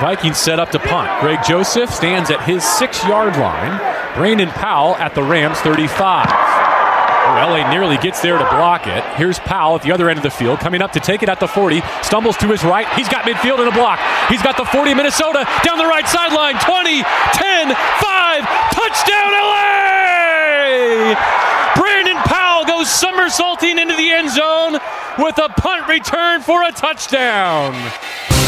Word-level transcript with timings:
Vikings 0.00 0.38
set 0.38 0.58
up 0.58 0.70
to 0.70 0.78
punt. 0.78 1.10
Greg 1.20 1.40
Joseph 1.46 1.90
stands 1.90 2.30
at 2.30 2.42
his 2.42 2.64
six 2.64 3.04
yard 3.04 3.36
line. 3.36 3.78
Brandon 4.16 4.48
Powell 4.48 4.96
at 4.96 5.14
the 5.14 5.22
Rams 5.22 5.58
35. 5.58 6.26
Oh, 6.26 7.34
LA 7.36 7.70
nearly 7.70 7.98
gets 7.98 8.22
there 8.22 8.38
to 8.38 8.44
block 8.44 8.86
it. 8.86 9.04
Here's 9.16 9.38
Powell 9.38 9.76
at 9.76 9.82
the 9.82 9.92
other 9.92 10.08
end 10.08 10.18
of 10.18 10.22
the 10.22 10.30
field, 10.30 10.58
coming 10.58 10.80
up 10.80 10.92
to 10.92 11.00
take 11.00 11.22
it 11.22 11.28
at 11.28 11.38
the 11.38 11.46
40. 11.46 11.82
Stumbles 12.02 12.38
to 12.38 12.48
his 12.48 12.64
right. 12.64 12.88
He's 12.96 13.08
got 13.10 13.24
midfield 13.24 13.60
and 13.60 13.68
a 13.68 13.72
block. 13.72 14.00
He's 14.28 14.42
got 14.42 14.56
the 14.56 14.64
40 14.64 14.94
Minnesota 14.94 15.46
down 15.62 15.76
the 15.76 15.86
right 15.86 16.08
sideline. 16.08 16.56
20, 16.58 17.02
10, 17.36 17.74
5. 17.76 18.44
Touchdown 18.72 19.30
LA! 19.36 21.14
Brandon 21.76 22.16
Powell 22.24 22.64
goes 22.64 22.90
somersaulting 22.90 23.78
into 23.78 23.94
the 23.94 24.10
end 24.10 24.30
zone 24.30 24.80
with 25.18 25.36
a 25.38 25.50
punt 25.60 25.88
return 25.88 26.40
for 26.40 26.64
a 26.64 26.72
touchdown. 26.72 28.39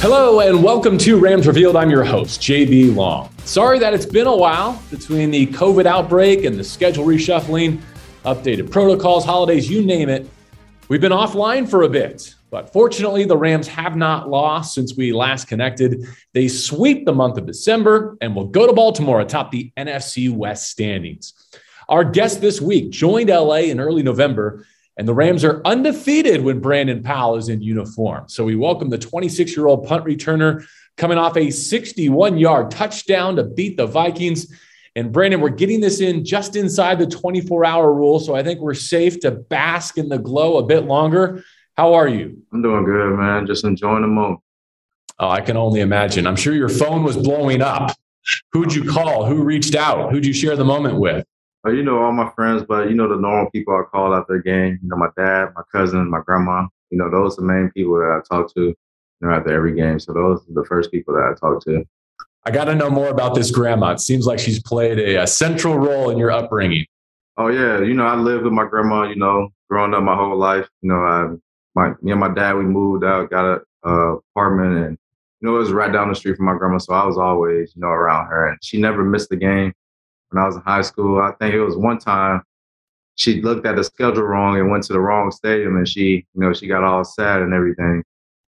Hello 0.00 0.38
and 0.38 0.62
welcome 0.62 0.96
to 0.96 1.18
Rams 1.18 1.48
Revealed. 1.48 1.74
I'm 1.74 1.90
your 1.90 2.04
host, 2.04 2.40
JB 2.40 2.94
Long. 2.94 3.30
Sorry 3.38 3.80
that 3.80 3.94
it's 3.94 4.06
been 4.06 4.28
a 4.28 4.36
while 4.36 4.80
between 4.92 5.32
the 5.32 5.48
COVID 5.48 5.86
outbreak 5.86 6.44
and 6.44 6.56
the 6.56 6.62
schedule 6.62 7.04
reshuffling, 7.04 7.80
updated 8.24 8.70
protocols, 8.70 9.24
holidays, 9.24 9.68
you 9.68 9.84
name 9.84 10.08
it. 10.08 10.30
We've 10.88 11.00
been 11.00 11.10
offline 11.10 11.68
for 11.68 11.82
a 11.82 11.88
bit, 11.88 12.32
but 12.48 12.72
fortunately, 12.72 13.24
the 13.24 13.36
Rams 13.36 13.66
have 13.66 13.96
not 13.96 14.30
lost 14.30 14.72
since 14.72 14.96
we 14.96 15.12
last 15.12 15.48
connected. 15.48 16.06
They 16.32 16.46
sweep 16.46 17.04
the 17.04 17.12
month 17.12 17.36
of 17.36 17.46
December 17.46 18.16
and 18.20 18.36
will 18.36 18.46
go 18.46 18.68
to 18.68 18.72
Baltimore 18.72 19.20
atop 19.20 19.50
the 19.50 19.72
NFC 19.76 20.30
West 20.30 20.70
standings. 20.70 21.34
Our 21.88 22.04
guest 22.04 22.40
this 22.40 22.60
week 22.60 22.90
joined 22.90 23.30
LA 23.30 23.62
in 23.62 23.80
early 23.80 24.04
November 24.04 24.64
and 24.98 25.06
the 25.06 25.14
Rams 25.14 25.44
are 25.44 25.62
undefeated 25.64 26.42
when 26.42 26.58
Brandon 26.58 27.02
Powell 27.02 27.36
is 27.36 27.48
in 27.48 27.62
uniform. 27.62 28.24
So 28.28 28.44
we 28.44 28.56
welcome 28.56 28.90
the 28.90 28.98
26 28.98 29.56
year 29.56 29.68
old 29.68 29.86
punt 29.86 30.04
returner 30.04 30.66
coming 30.96 31.16
off 31.16 31.36
a 31.36 31.50
61 31.50 32.36
yard 32.36 32.72
touchdown 32.72 33.36
to 33.36 33.44
beat 33.44 33.76
the 33.76 33.86
Vikings. 33.86 34.52
And 34.96 35.12
Brandon, 35.12 35.40
we're 35.40 35.50
getting 35.50 35.80
this 35.80 36.00
in 36.00 36.24
just 36.24 36.56
inside 36.56 36.98
the 36.98 37.06
24 37.06 37.64
hour 37.64 37.94
rule. 37.94 38.18
So 38.18 38.34
I 38.34 38.42
think 38.42 38.58
we're 38.58 38.74
safe 38.74 39.20
to 39.20 39.30
bask 39.30 39.96
in 39.96 40.08
the 40.08 40.18
glow 40.18 40.58
a 40.58 40.66
bit 40.66 40.84
longer. 40.84 41.44
How 41.76 41.94
are 41.94 42.08
you? 42.08 42.42
I'm 42.52 42.60
doing 42.60 42.84
good, 42.84 43.16
man. 43.16 43.46
Just 43.46 43.64
enjoying 43.64 44.02
the 44.02 44.08
moment. 44.08 44.40
Oh, 45.20 45.28
I 45.28 45.40
can 45.40 45.56
only 45.56 45.80
imagine. 45.80 46.26
I'm 46.26 46.36
sure 46.36 46.54
your 46.54 46.68
phone 46.68 47.04
was 47.04 47.16
blowing 47.16 47.62
up. 47.62 47.92
Who'd 48.52 48.74
you 48.74 48.90
call? 48.90 49.26
Who 49.26 49.44
reached 49.44 49.76
out? 49.76 50.10
Who'd 50.10 50.26
you 50.26 50.32
share 50.32 50.56
the 50.56 50.64
moment 50.64 50.98
with? 50.98 51.24
Uh, 51.66 51.70
you 51.70 51.82
know, 51.82 52.02
all 52.02 52.12
my 52.12 52.30
friends, 52.36 52.62
but 52.66 52.88
you 52.88 52.94
know, 52.94 53.08
the 53.08 53.16
normal 53.16 53.50
people 53.50 53.74
I 53.74 53.82
call 53.90 54.14
out 54.14 54.28
their 54.28 54.42
game. 54.42 54.78
You 54.82 54.88
know, 54.88 54.96
my 54.96 55.08
dad, 55.16 55.48
my 55.56 55.62
cousin, 55.72 56.08
my 56.08 56.20
grandma. 56.24 56.66
You 56.90 56.98
know, 56.98 57.10
those 57.10 57.36
are 57.36 57.42
the 57.42 57.46
main 57.46 57.70
people 57.74 57.94
that 57.96 58.22
I 58.22 58.34
talk 58.34 58.54
to, 58.54 58.60
you 58.62 58.76
know, 59.20 59.30
after 59.30 59.52
every 59.52 59.74
game. 59.74 59.98
So 59.98 60.12
those 60.12 60.40
are 60.48 60.54
the 60.54 60.64
first 60.64 60.90
people 60.90 61.14
that 61.14 61.34
I 61.34 61.38
talk 61.38 61.62
to. 61.64 61.84
I 62.46 62.50
got 62.50 62.64
to 62.66 62.74
know 62.74 62.88
more 62.88 63.08
about 63.08 63.34
this 63.34 63.50
grandma. 63.50 63.90
It 63.90 64.00
seems 64.00 64.26
like 64.26 64.38
she's 64.38 64.62
played 64.62 64.98
a, 64.98 65.22
a, 65.22 65.26
central 65.26 65.78
role 65.78 66.10
in 66.10 66.16
your 66.16 66.30
upbringing. 66.30 66.86
Oh 67.36 67.48
yeah, 67.48 67.80
you 67.80 67.94
know, 67.94 68.06
I 68.06 68.14
lived 68.14 68.44
with 68.44 68.52
my 68.52 68.66
grandma. 68.66 69.08
You 69.08 69.16
know, 69.16 69.48
growing 69.68 69.94
up 69.94 70.02
my 70.02 70.16
whole 70.16 70.36
life. 70.36 70.68
You 70.82 70.90
know, 70.90 71.02
I, 71.02 71.34
my 71.74 71.94
me 72.00 72.12
and 72.12 72.20
my 72.20 72.32
dad 72.32 72.54
we 72.54 72.64
moved 72.64 73.04
out, 73.04 73.30
got 73.30 73.44
a 73.44 73.60
uh, 73.84 74.16
apartment, 74.30 74.86
and 74.86 74.98
you 75.40 75.48
know, 75.48 75.56
it 75.56 75.58
was 75.58 75.72
right 75.72 75.92
down 75.92 76.08
the 76.08 76.14
street 76.14 76.36
from 76.36 76.46
my 76.46 76.56
grandma. 76.56 76.78
So 76.78 76.94
I 76.94 77.04
was 77.04 77.18
always, 77.18 77.72
you 77.74 77.82
know, 77.82 77.88
around 77.88 78.26
her, 78.26 78.48
and 78.48 78.58
she 78.62 78.80
never 78.80 79.04
missed 79.04 79.32
a 79.32 79.36
game 79.36 79.72
when 80.30 80.42
I 80.42 80.46
was 80.46 80.56
in 80.56 80.62
high 80.62 80.82
school. 80.82 81.20
I 81.20 81.32
think 81.32 81.54
it 81.54 81.62
was 81.62 81.76
one 81.76 81.98
time 81.98 82.42
she 83.14 83.42
looked 83.42 83.66
at 83.66 83.76
the 83.76 83.84
schedule 83.84 84.22
wrong 84.22 84.58
and 84.58 84.70
went 84.70 84.84
to 84.84 84.92
the 84.92 85.00
wrong 85.00 85.30
stadium 85.30 85.76
and 85.76 85.88
she, 85.88 86.26
you 86.34 86.40
know, 86.40 86.52
she 86.52 86.66
got 86.66 86.84
all 86.84 87.04
sad 87.04 87.42
and 87.42 87.52
everything. 87.52 88.04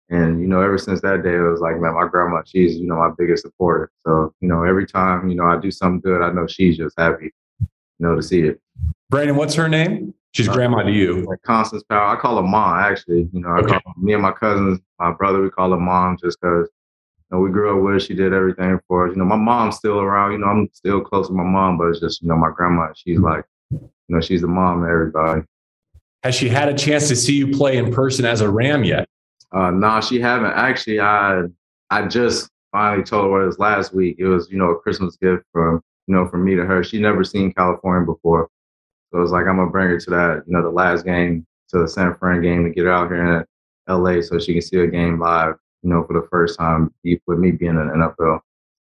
And, 0.09 0.41
you 0.41 0.47
know, 0.47 0.61
ever 0.61 0.77
since 0.77 1.01
that 1.01 1.23
day, 1.23 1.35
it 1.35 1.39
was 1.39 1.61
like, 1.61 1.79
man, 1.79 1.93
my 1.93 2.05
grandma, 2.05 2.41
she's, 2.45 2.75
you 2.75 2.85
know, 2.85 2.97
my 2.97 3.09
biggest 3.17 3.43
supporter. 3.43 3.89
So, 4.05 4.33
you 4.41 4.49
know, 4.49 4.63
every 4.63 4.85
time, 4.85 5.29
you 5.29 5.35
know, 5.35 5.45
I 5.45 5.57
do 5.57 5.71
something 5.71 6.01
good, 6.01 6.21
I 6.21 6.31
know 6.31 6.45
she's 6.47 6.77
just 6.77 6.95
happy, 6.99 7.31
you 7.61 7.67
know, 7.99 8.15
to 8.15 8.21
see 8.21 8.41
it. 8.41 8.59
Brandon, 9.09 9.37
what's 9.37 9.55
her 9.55 9.69
name? 9.69 10.13
She's 10.33 10.49
uh, 10.49 10.53
grandma 10.53 10.83
to 10.83 10.91
you. 10.91 11.25
Like 11.27 11.41
Constance 11.43 11.83
Power, 11.89 12.15
I 12.15 12.19
call 12.19 12.35
her 12.35 12.47
mom, 12.47 12.77
actually. 12.79 13.29
You 13.31 13.41
know, 13.41 13.49
I 13.49 13.59
okay. 13.59 13.79
call 13.79 13.93
me 13.97 14.13
and 14.13 14.21
my 14.21 14.31
cousins, 14.31 14.79
my 14.99 15.11
brother, 15.11 15.41
we 15.41 15.49
call 15.49 15.71
her 15.71 15.79
mom 15.79 16.17
just 16.21 16.39
because 16.41 16.69
know, 17.31 17.39
we 17.39 17.49
grew 17.49 17.75
up 17.75 17.83
with 17.83 17.93
her. 17.93 17.99
She 17.99 18.13
did 18.13 18.33
everything 18.33 18.79
for 18.87 19.07
us. 19.07 19.11
You 19.11 19.19
know, 19.19 19.25
my 19.25 19.35
mom's 19.35 19.77
still 19.77 19.99
around. 19.99 20.33
You 20.33 20.37
know, 20.39 20.47
I'm 20.47 20.69
still 20.73 21.01
close 21.01 21.27
to 21.27 21.33
my 21.33 21.43
mom, 21.43 21.77
but 21.77 21.85
it's 21.85 21.99
just, 21.99 22.21
you 22.21 22.27
know, 22.27 22.35
my 22.35 22.51
grandma, 22.55 22.91
she's 22.95 23.17
mm-hmm. 23.17 23.25
like, 23.25 23.45
you 23.71 23.89
know, 24.09 24.21
she's 24.21 24.41
the 24.41 24.47
mom 24.47 24.83
of 24.83 24.89
everybody. 24.89 25.41
Has 26.23 26.35
she 26.35 26.49
had 26.49 26.69
a 26.69 26.73
chance 26.73 27.07
to 27.07 27.15
see 27.15 27.35
you 27.35 27.47
play 27.47 27.77
in 27.77 27.91
person 27.91 28.25
as 28.25 28.41
a 28.41 28.49
Ram 28.49 28.83
yet? 28.83 29.07
Uh, 29.51 29.71
no, 29.71 29.79
nah, 29.79 29.99
she 29.99 30.19
haven't. 30.19 30.51
Actually, 30.51 30.99
I 30.99 31.43
I 31.89 32.07
just 32.07 32.49
finally 32.71 33.03
told 33.03 33.33
her 33.33 33.45
this 33.45 33.59
last 33.59 33.93
week. 33.93 34.17
It 34.19 34.27
was, 34.27 34.49
you 34.49 34.57
know, 34.57 34.69
a 34.69 34.79
Christmas 34.79 35.17
gift 35.17 35.43
from, 35.51 35.81
you 36.07 36.15
know, 36.15 36.27
from 36.27 36.45
me 36.45 36.55
to 36.55 36.65
her. 36.65 36.83
She 36.83 36.99
never 36.99 37.23
seen 37.23 37.53
California 37.53 38.05
before. 38.05 38.49
So 39.11 39.17
it 39.17 39.21
was 39.21 39.31
like, 39.31 39.47
I'm 39.47 39.57
going 39.57 39.67
to 39.67 39.71
bring 39.71 39.89
her 39.89 39.99
to 39.99 40.09
that, 40.11 40.43
you 40.47 40.53
know, 40.53 40.61
the 40.61 40.69
last 40.69 41.03
game, 41.03 41.45
to 41.69 41.79
the 41.79 41.87
San 41.87 42.15
Fran 42.15 42.41
game 42.41 42.63
to 42.63 42.69
get 42.69 42.85
her 42.85 42.91
out 42.91 43.09
here 43.09 43.45
in 43.89 43.93
LA 43.93 44.21
so 44.21 44.39
she 44.39 44.53
can 44.53 44.61
see 44.61 44.77
a 44.77 44.87
game 44.87 45.19
live 45.19 45.55
you 45.83 45.89
know, 45.89 46.03
for 46.05 46.13
the 46.19 46.27
first 46.29 46.59
time 46.59 46.93
with 47.27 47.39
me 47.39 47.51
being 47.51 47.71
in 47.71 47.87
the 47.87 47.93
NFL. 47.93 48.39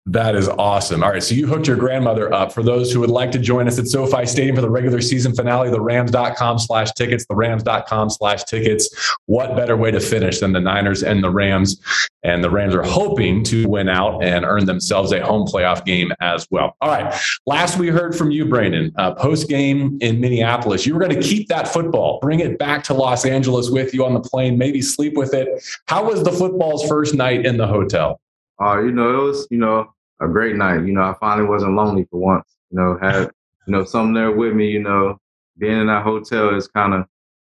That 0.10 0.36
is 0.36 0.48
awesome. 0.48 1.04
All 1.04 1.12
right. 1.12 1.22
So 1.22 1.36
you 1.36 1.48
hooked 1.48 1.68
your 1.68 1.76
grandmother 1.76 2.34
up. 2.34 2.54
For 2.54 2.64
those 2.64 2.94
who 2.94 3.02
would 3.02 3.10
like 3.10 3.30
to 3.32 3.40
join 3.40 3.68
us 3.68 3.78
at 3.78 3.88
SoFi 3.88 4.26
Stadium 4.26 4.56
for 4.56 4.62
the 4.62 4.70
regular 4.70 5.02
season 5.02 5.36
finale, 5.36 5.70
the 5.70 5.82
rams.com 5.82 6.60
slash 6.60 6.94
tickets, 6.94 7.26
the 7.26 7.36
rams.com 7.36 8.10
slash 8.10 8.46
tickets. 8.46 9.14
What 9.26 9.58
better 9.58 9.76
way 9.76 9.92
to 9.92 10.00
finish 10.00 10.40
than 10.40 10.54
the 10.54 10.62
Niners 10.62 11.04
and 11.04 11.22
the 11.22 11.30
Rams? 11.30 11.82
And 12.24 12.42
the 12.42 12.50
Rams 12.50 12.74
are 12.74 12.84
hoping 12.84 13.44
to 13.46 13.68
win 13.68 13.90
out 13.90 14.24
and 14.24 14.46
earn 14.46 14.66
themselves 14.66 15.12
a 15.12 15.26
home 15.26 15.46
playoff 15.46 15.84
game 15.84 16.14
as 16.22 16.48
well. 16.50 16.78
All 16.80 16.90
right. 16.90 17.14
Last 17.46 17.78
we 17.78 17.90
heard 17.90 18.16
from 18.16 18.32
you, 18.32 18.46
Brandon, 18.46 18.94
uh, 18.98 19.14
post 19.14 19.50
game 19.50 19.98
in 20.00 20.22
Minneapolis. 20.22 20.86
You 20.86 20.94
were 20.94 21.02
going 21.02 21.22
to 21.22 21.22
keep 21.22 21.50
that 21.50 21.68
football, 21.68 22.20
bring 22.22 22.40
it 22.40 22.58
back 22.58 22.82
to 22.86 22.94
Los 22.94 23.26
Angeles 23.26 23.70
with 23.70 23.94
you 23.94 24.06
on 24.06 24.14
the 24.14 24.22
plane, 24.22 24.58
maybe 24.58 24.82
sleep 24.82 25.16
with 25.16 25.34
it. 25.34 25.50
How 25.88 26.06
was 26.06 26.24
the 26.24 26.32
football's 26.32 26.88
first 26.88 27.14
night 27.14 27.46
in 27.46 27.58
the 27.58 27.68
hotel? 27.68 28.22
Uh, 28.60 28.80
you 28.80 28.92
know, 28.92 29.20
it 29.20 29.24
was, 29.24 29.48
you 29.52 29.58
know, 29.58 29.94
a 30.22 30.28
great 30.28 30.56
night. 30.56 30.86
You 30.86 30.94
know, 30.94 31.04
I 31.04 31.16
finally 31.20 31.48
wasn't 31.48 31.76
lonely 31.76 32.06
for 32.10 32.20
once. 32.20 32.58
You 32.72 32.80
know, 32.80 32.98
had 33.02 33.32
you 33.66 33.74
know 33.74 33.84
something 33.84 34.14
there 34.14 34.32
with 34.32 34.54
me. 34.54 34.70
You 34.70 34.84
know, 34.84 35.18
being 35.58 35.80
in 35.80 35.88
that 35.88 36.04
hotel 36.04 36.56
is 36.56 36.68
kind 36.68 36.94
of 36.94 37.06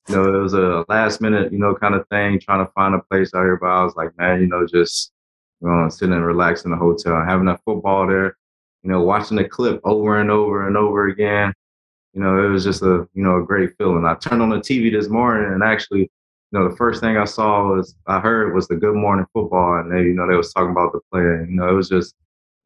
you 0.08 0.16
know 0.16 0.34
it 0.34 0.41
was 0.41 0.54
a 0.54 0.84
last 0.88 1.20
minute 1.20 1.52
you 1.52 1.58
know 1.58 1.74
kind 1.74 1.94
of 1.94 2.06
thing 2.08 2.41
trying 2.41 2.64
to 2.64 2.72
find 2.72 2.94
a 2.94 3.00
place 3.10 3.34
out 3.34 3.42
here. 3.42 3.56
But 3.56 3.68
I 3.68 3.84
was 3.84 3.97
like, 3.97 4.16
man, 4.18 4.41
you 4.41 4.47
know, 4.47 4.66
just 4.66 5.12
you 5.60 5.68
know, 5.68 5.88
sitting 5.88 6.14
and 6.14 6.24
relaxing 6.24 6.72
in 6.72 6.78
the 6.78 6.84
hotel, 6.84 7.24
having 7.24 7.47
that 7.47 7.60
football 7.64 8.06
there. 8.06 8.36
You 8.82 8.91
know, 8.91 9.02
watching 9.02 9.36
the 9.36 9.48
clip 9.48 9.80
over 9.84 10.20
and 10.20 10.30
over 10.30 10.68
and 10.68 10.76
over 10.76 11.08
again. 11.08 11.52
You 12.14 12.22
know, 12.22 12.44
it 12.44 12.48
was 12.48 12.64
just 12.64 12.82
a 12.82 13.08
you 13.14 13.22
know 13.22 13.38
a 13.38 13.44
great 13.44 13.76
feeling. 13.78 14.04
I 14.04 14.14
turned 14.14 14.42
on 14.42 14.50
the 14.50 14.56
TV 14.56 14.91
this 14.91 15.08
morning 15.08 15.52
and 15.52 15.62
actually 15.62 16.10
you 16.50 16.58
know, 16.58 16.68
the 16.68 16.76
first 16.76 17.00
thing 17.00 17.16
I 17.16 17.24
saw 17.24 17.74
was 17.74 17.94
I 18.06 18.20
heard 18.20 18.54
was 18.54 18.68
the 18.68 18.76
Good 18.76 18.94
Morning 18.94 19.26
Football, 19.34 19.80
and 19.80 19.92
they, 19.92 20.02
you 20.04 20.14
know, 20.14 20.26
they 20.26 20.36
was 20.36 20.52
talking 20.52 20.70
about 20.70 20.92
the 20.92 21.00
player. 21.12 21.44
You 21.44 21.56
know, 21.56 21.68
it 21.68 21.74
was 21.74 21.91
just 21.91 22.14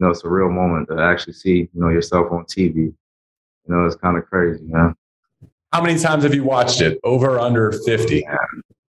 know, 0.02 0.10
it's 0.10 0.24
a 0.24 0.28
real 0.28 0.50
moment 0.50 0.88
to 0.88 1.00
actually 1.00 1.32
see, 1.32 1.68
you 1.72 1.80
know, 1.80 1.88
yourself 1.88 2.30
on 2.30 2.44
TV. 2.44 2.76
You 2.76 2.94
know, 3.68 3.86
it's 3.86 3.96
kind 3.96 4.18
of 4.18 4.26
crazy, 4.26 4.64
man. 4.64 4.94
How 5.72 5.80
many 5.82 5.98
times 5.98 6.24
have 6.24 6.34
you 6.34 6.44
watched 6.44 6.80
it? 6.80 6.98
Over 7.04 7.38
under 7.38 7.72
50? 7.72 8.18
Yeah, 8.18 8.36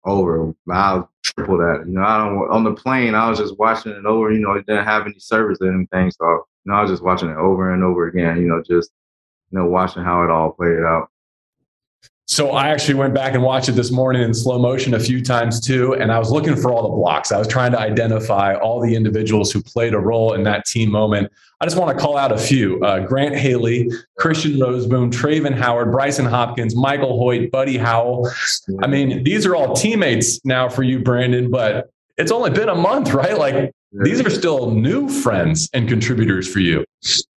over. 0.03 0.53
I'll 0.69 1.09
triple 1.24 1.57
that. 1.57 1.84
You 1.88 1.94
know, 1.94 2.03
I 2.03 2.18
don't, 2.18 2.51
on 2.51 2.63
the 2.63 2.74
plane, 2.74 3.16
I 3.16 3.29
was 3.29 3.40
just 3.40 3.57
watching 3.57 3.94
it 3.94 4.06
over, 4.06 4.31
you 4.31 4.40
know, 4.40 4.53
it 4.53 4.66
didn't 4.66 4.85
have 4.85 5.06
any 5.06 5.19
service 5.19 5.59
or 5.62 5.74
anything. 5.74 6.12
So, 6.12 6.25
you 6.66 6.72
know, 6.72 6.74
I 6.74 6.81
was 6.81 6.91
just 6.91 7.03
watching 7.03 7.30
it 7.30 7.38
over 7.38 7.74
and 7.74 7.84
over 7.84 8.07
again, 8.07 8.38
you 8.38 8.47
know, 8.47 8.62
just, 8.62 8.91
you 9.51 9.59
know, 9.59 9.66
watching 9.66 10.03
how 10.03 10.24
it 10.24 10.30
all 10.30 10.51
played 10.51 10.80
out. 10.80 11.09
So 12.26 12.52
I 12.52 12.70
actually 12.70 12.96
went 12.96 13.14
back 13.14 13.34
and 13.34 13.44
watched 13.44 13.68
it 13.68 13.74
this 13.74 13.92
morning 13.92 14.22
in 14.22 14.34
slow 14.34 14.58
motion 14.58 14.94
a 14.94 15.00
few 15.00 15.22
times 15.22 15.60
too. 15.60 15.94
And 15.96 16.12
I 16.12 16.18
was 16.18 16.32
looking 16.32 16.56
for 16.56 16.72
all 16.72 16.84
the 16.84 16.96
blocks. 16.96 17.31
I 17.31 17.38
was 17.38 17.48
trying 17.48 17.72
to 17.74 17.80
identify 17.80 18.56
all 18.56 18.81
the 18.81 18.96
individuals 18.96 19.52
who 19.52 19.62
played 19.62 19.94
a 19.94 20.00
role 20.00 20.34
in 20.34 20.44
that 20.44 20.66
team 20.66 20.90
moment. 20.90 21.31
I 21.60 21.66
just 21.66 21.78
want 21.78 21.98
to 21.98 22.02
call 22.02 22.18
out 22.18 22.31
a 22.31 22.38
few 22.38 22.80
uh, 22.81 23.06
Grant 23.06 23.36
Haley, 23.36 23.90
Christian 24.18 24.54
Rozeboom, 24.54 25.12
Travin 25.12 25.54
Howard, 25.54 25.90
Brycen 25.94 26.28
Hopkins, 26.28 26.75
Michael 26.75 27.20
Hoecht, 27.20 27.52
Buddy 27.52 27.78
Howell. 27.78 28.30
I 28.81 28.88
mean, 28.88 29.24
these 29.24 29.46
are 29.46 29.56
all 29.56 29.74
teammates 29.74 30.44
now 30.46 30.69
for 30.69 30.84
you, 30.84 31.00
Brandon, 31.00 31.52
but 31.52 31.90
it's 32.18 32.31
only 32.31 32.52
been 32.52 32.69
a 32.69 32.76
month, 32.76 33.14
right? 33.14 33.38
Like 33.38 33.74
these 34.01 34.19
are 34.25 34.30
still 34.30 34.72
new 34.72 35.07
friends 35.07 35.69
and 35.74 35.88
contributors 35.88 36.51
for 36.51 36.60
you. 36.60 36.84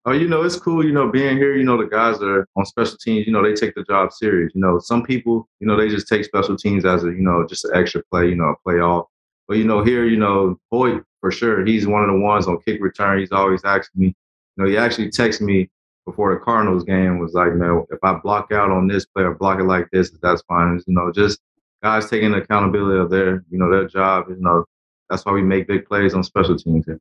Oh, 0.05 0.11
you 0.11 0.27
know, 0.27 0.41
it's 0.43 0.55
cool, 0.55 0.83
you 0.83 0.91
know, 0.91 1.11
being 1.11 1.37
here, 1.37 1.55
you 1.55 1.63
know, 1.63 1.77
the 1.77 1.85
guys 1.85 2.19
are 2.21 2.47
on 2.55 2.65
special 2.65 2.97
teams, 2.97 3.27
you 3.27 3.33
know, 3.33 3.43
they 3.43 3.53
take 3.53 3.75
the 3.75 3.83
job 3.83 4.11
serious. 4.11 4.51
You 4.55 4.61
know, 4.61 4.79
some 4.79 5.03
people, 5.03 5.47
you 5.59 5.67
know, 5.67 5.77
they 5.77 5.87
just 5.87 6.07
take 6.07 6.25
special 6.25 6.57
teams 6.57 6.85
as 6.85 7.03
a, 7.03 7.07
you 7.07 7.21
know, 7.21 7.45
just 7.47 7.65
an 7.65 7.75
extra 7.75 8.01
play, 8.11 8.29
you 8.29 8.35
know, 8.35 8.45
a 8.45 8.55
play 8.63 8.79
off. 8.79 9.05
But, 9.47 9.57
you 9.57 9.65
know, 9.65 9.83
here, 9.83 10.05
you 10.05 10.17
know, 10.17 10.59
Hoecht, 10.73 11.03
for 11.21 11.31
sure, 11.31 11.65
he's 11.65 11.85
one 11.85 12.03
of 12.03 12.09
the 12.09 12.19
ones 12.19 12.47
on 12.47 12.59
kick 12.65 12.81
return. 12.81 13.19
He's 13.19 13.31
always 13.31 13.63
asking 13.63 14.01
me, 14.01 14.07
you 14.07 14.63
know, 14.63 14.69
he 14.69 14.77
actually 14.77 15.09
texted 15.09 15.41
me 15.41 15.69
before 16.05 16.33
the 16.33 16.39
Cardinals 16.39 16.85
game 16.85 17.19
was 17.19 17.33
like, 17.33 17.53
man, 17.53 17.85
if 17.91 17.99
I 18.01 18.13
block 18.13 18.51
out 18.51 18.71
on 18.71 18.87
this 18.87 19.05
play 19.05 19.23
or 19.23 19.35
block 19.35 19.59
it 19.59 19.65
like 19.65 19.89
this, 19.91 20.09
that's 20.21 20.41
fine. 20.43 20.81
You 20.87 20.93
know, 20.93 21.11
just 21.11 21.39
guys 21.83 22.09
taking 22.09 22.33
accountability 22.33 22.99
of 22.99 23.09
their, 23.09 23.43
you 23.51 23.59
know, 23.59 23.69
their 23.69 23.87
job. 23.87 24.27
You 24.29 24.37
know, 24.39 24.65
that's 25.09 25.25
why 25.25 25.31
we 25.31 25.41
make 25.41 25.67
big 25.67 25.85
plays 25.85 26.13
on 26.13 26.23
special 26.23 26.57
teams 26.57 26.85
here. 26.85 26.99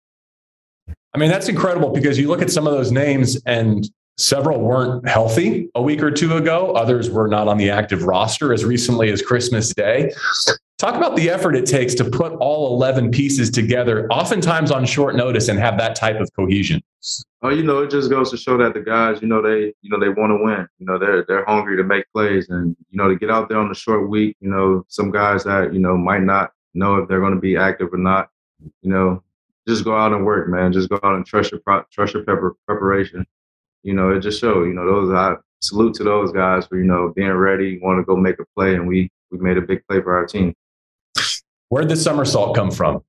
I 1.15 1.19
mean, 1.19 1.31
that's 1.31 1.49
incredible 1.49 1.91
because 1.91 2.19
you 2.19 2.29
look 2.29 2.43
at 2.43 2.51
some 2.51 2.67
of 2.67 2.73
those 2.75 2.93
names 2.93 3.41
and 3.47 3.89
several 4.19 4.61
weren't 4.61 5.09
healthy 5.09 5.71
a 5.75 5.83
week 5.83 6.03
or 6.03 6.11
two 6.11 6.37
ago. 6.37 6.73
Others 6.73 7.11
were 7.11 7.29
not 7.29 7.49
on 7.49 7.59
the 7.59 7.71
active 7.71 8.05
roster 8.05 8.53
as 8.53 8.65
recently 8.65 9.11
as 9.11 9.23
Christmas 9.23 9.73
Day. 9.75 10.13
Talk 10.79 10.95
about 10.95 11.17
the 11.17 11.31
effort 11.31 11.57
it 11.57 11.65
takes 11.65 11.95
to 11.95 12.05
put 12.05 12.35
all 12.35 12.75
11 12.75 13.11
pieces 13.11 13.51
together, 13.51 14.07
oftentimes 14.11 14.71
on 14.71 14.85
short 14.85 15.17
notice, 15.17 15.49
and 15.49 15.59
have 15.59 15.79
that 15.79 15.97
type 15.97 16.21
of 16.21 16.31
cohesion. 16.37 16.83
Oh, 17.41 17.49
you 17.49 17.63
know, 17.63 17.81
it 17.81 17.91
just 17.91 18.11
goes 18.11 18.31
to 18.31 18.37
show 18.37 18.59
that 18.59 18.75
the 18.75 18.81
guys, 18.81 19.23
you 19.23 19.29
know, 19.29 19.41
they, 19.41 19.73
you 19.81 19.91
know, 19.91 19.99
they 19.99 20.09
want 20.09 20.33
to 20.33 20.45
win. 20.45 20.67
You 20.79 20.87
know, 20.87 20.99
they're 20.99 21.25
they're 21.27 21.45
hungry 21.47 21.77
to 21.77 21.85
make 21.85 22.05
plays, 22.13 22.51
and 22.51 22.77
you 22.91 22.99
know, 22.99 23.09
to 23.09 23.17
get 23.17 23.31
out 23.31 23.49
there 23.49 23.59
on 23.59 23.69
the 23.69 23.75
short 23.75 24.11
week. 24.11 24.37
You 24.41 24.51
know, 24.51 24.85
some 24.89 25.11
guys 25.11 25.45
that 25.45 25.73
you 25.73 25.79
know 25.79 25.97
might 25.97 26.23
not 26.23 26.51
know 26.77 26.97
if 26.97 27.09
they're 27.09 27.21
going 27.21 27.35
to 27.35 27.41
be 27.41 27.57
active 27.57 27.93
or 27.93 27.99
not. 27.99 28.29
You 28.83 28.91
know, 28.91 29.23
just 29.69 29.85
go 29.85 29.97
out 29.97 30.13
and 30.13 30.25
work, 30.25 30.49
man. 30.49 30.73
Just 30.73 30.89
go 30.89 30.97
out 31.03 31.17
and 31.17 31.27
trust 31.27 31.53
your 31.53 31.61
trust 31.91 32.15
your 32.15 32.25
pepper, 32.25 32.57
preparation. 32.67 33.27
You 33.83 33.95
know, 33.95 34.11
it 34.11 34.21
just 34.21 34.41
showed. 34.41 34.65
You 34.65 34.75
know, 34.75 34.87
those 34.87 35.13
I 35.13 35.35
salute 35.61 35.95
to 35.95 36.05
those 36.05 36.33
guys 36.33 36.67
for 36.67 36.79
you 36.79 36.85
know 36.85 37.13
being 37.15 37.31
ready, 37.33 37.79
want 37.79 37.99
to 37.99 38.05
go 38.05 38.17
make 38.17 38.39
a 38.39 38.45
play, 38.55 38.75
and 38.75 38.87
we 38.87 39.11
we 39.31 39.39
made 39.39 39.57
a 39.57 39.63
big 39.63 39.87
play 39.89 40.01
for 40.01 40.17
our 40.17 40.27
team. 40.27 40.55
Where'd 41.69 41.89
the 41.89 41.97
somersault 41.97 42.55
come 42.55 42.71
from? 42.71 43.03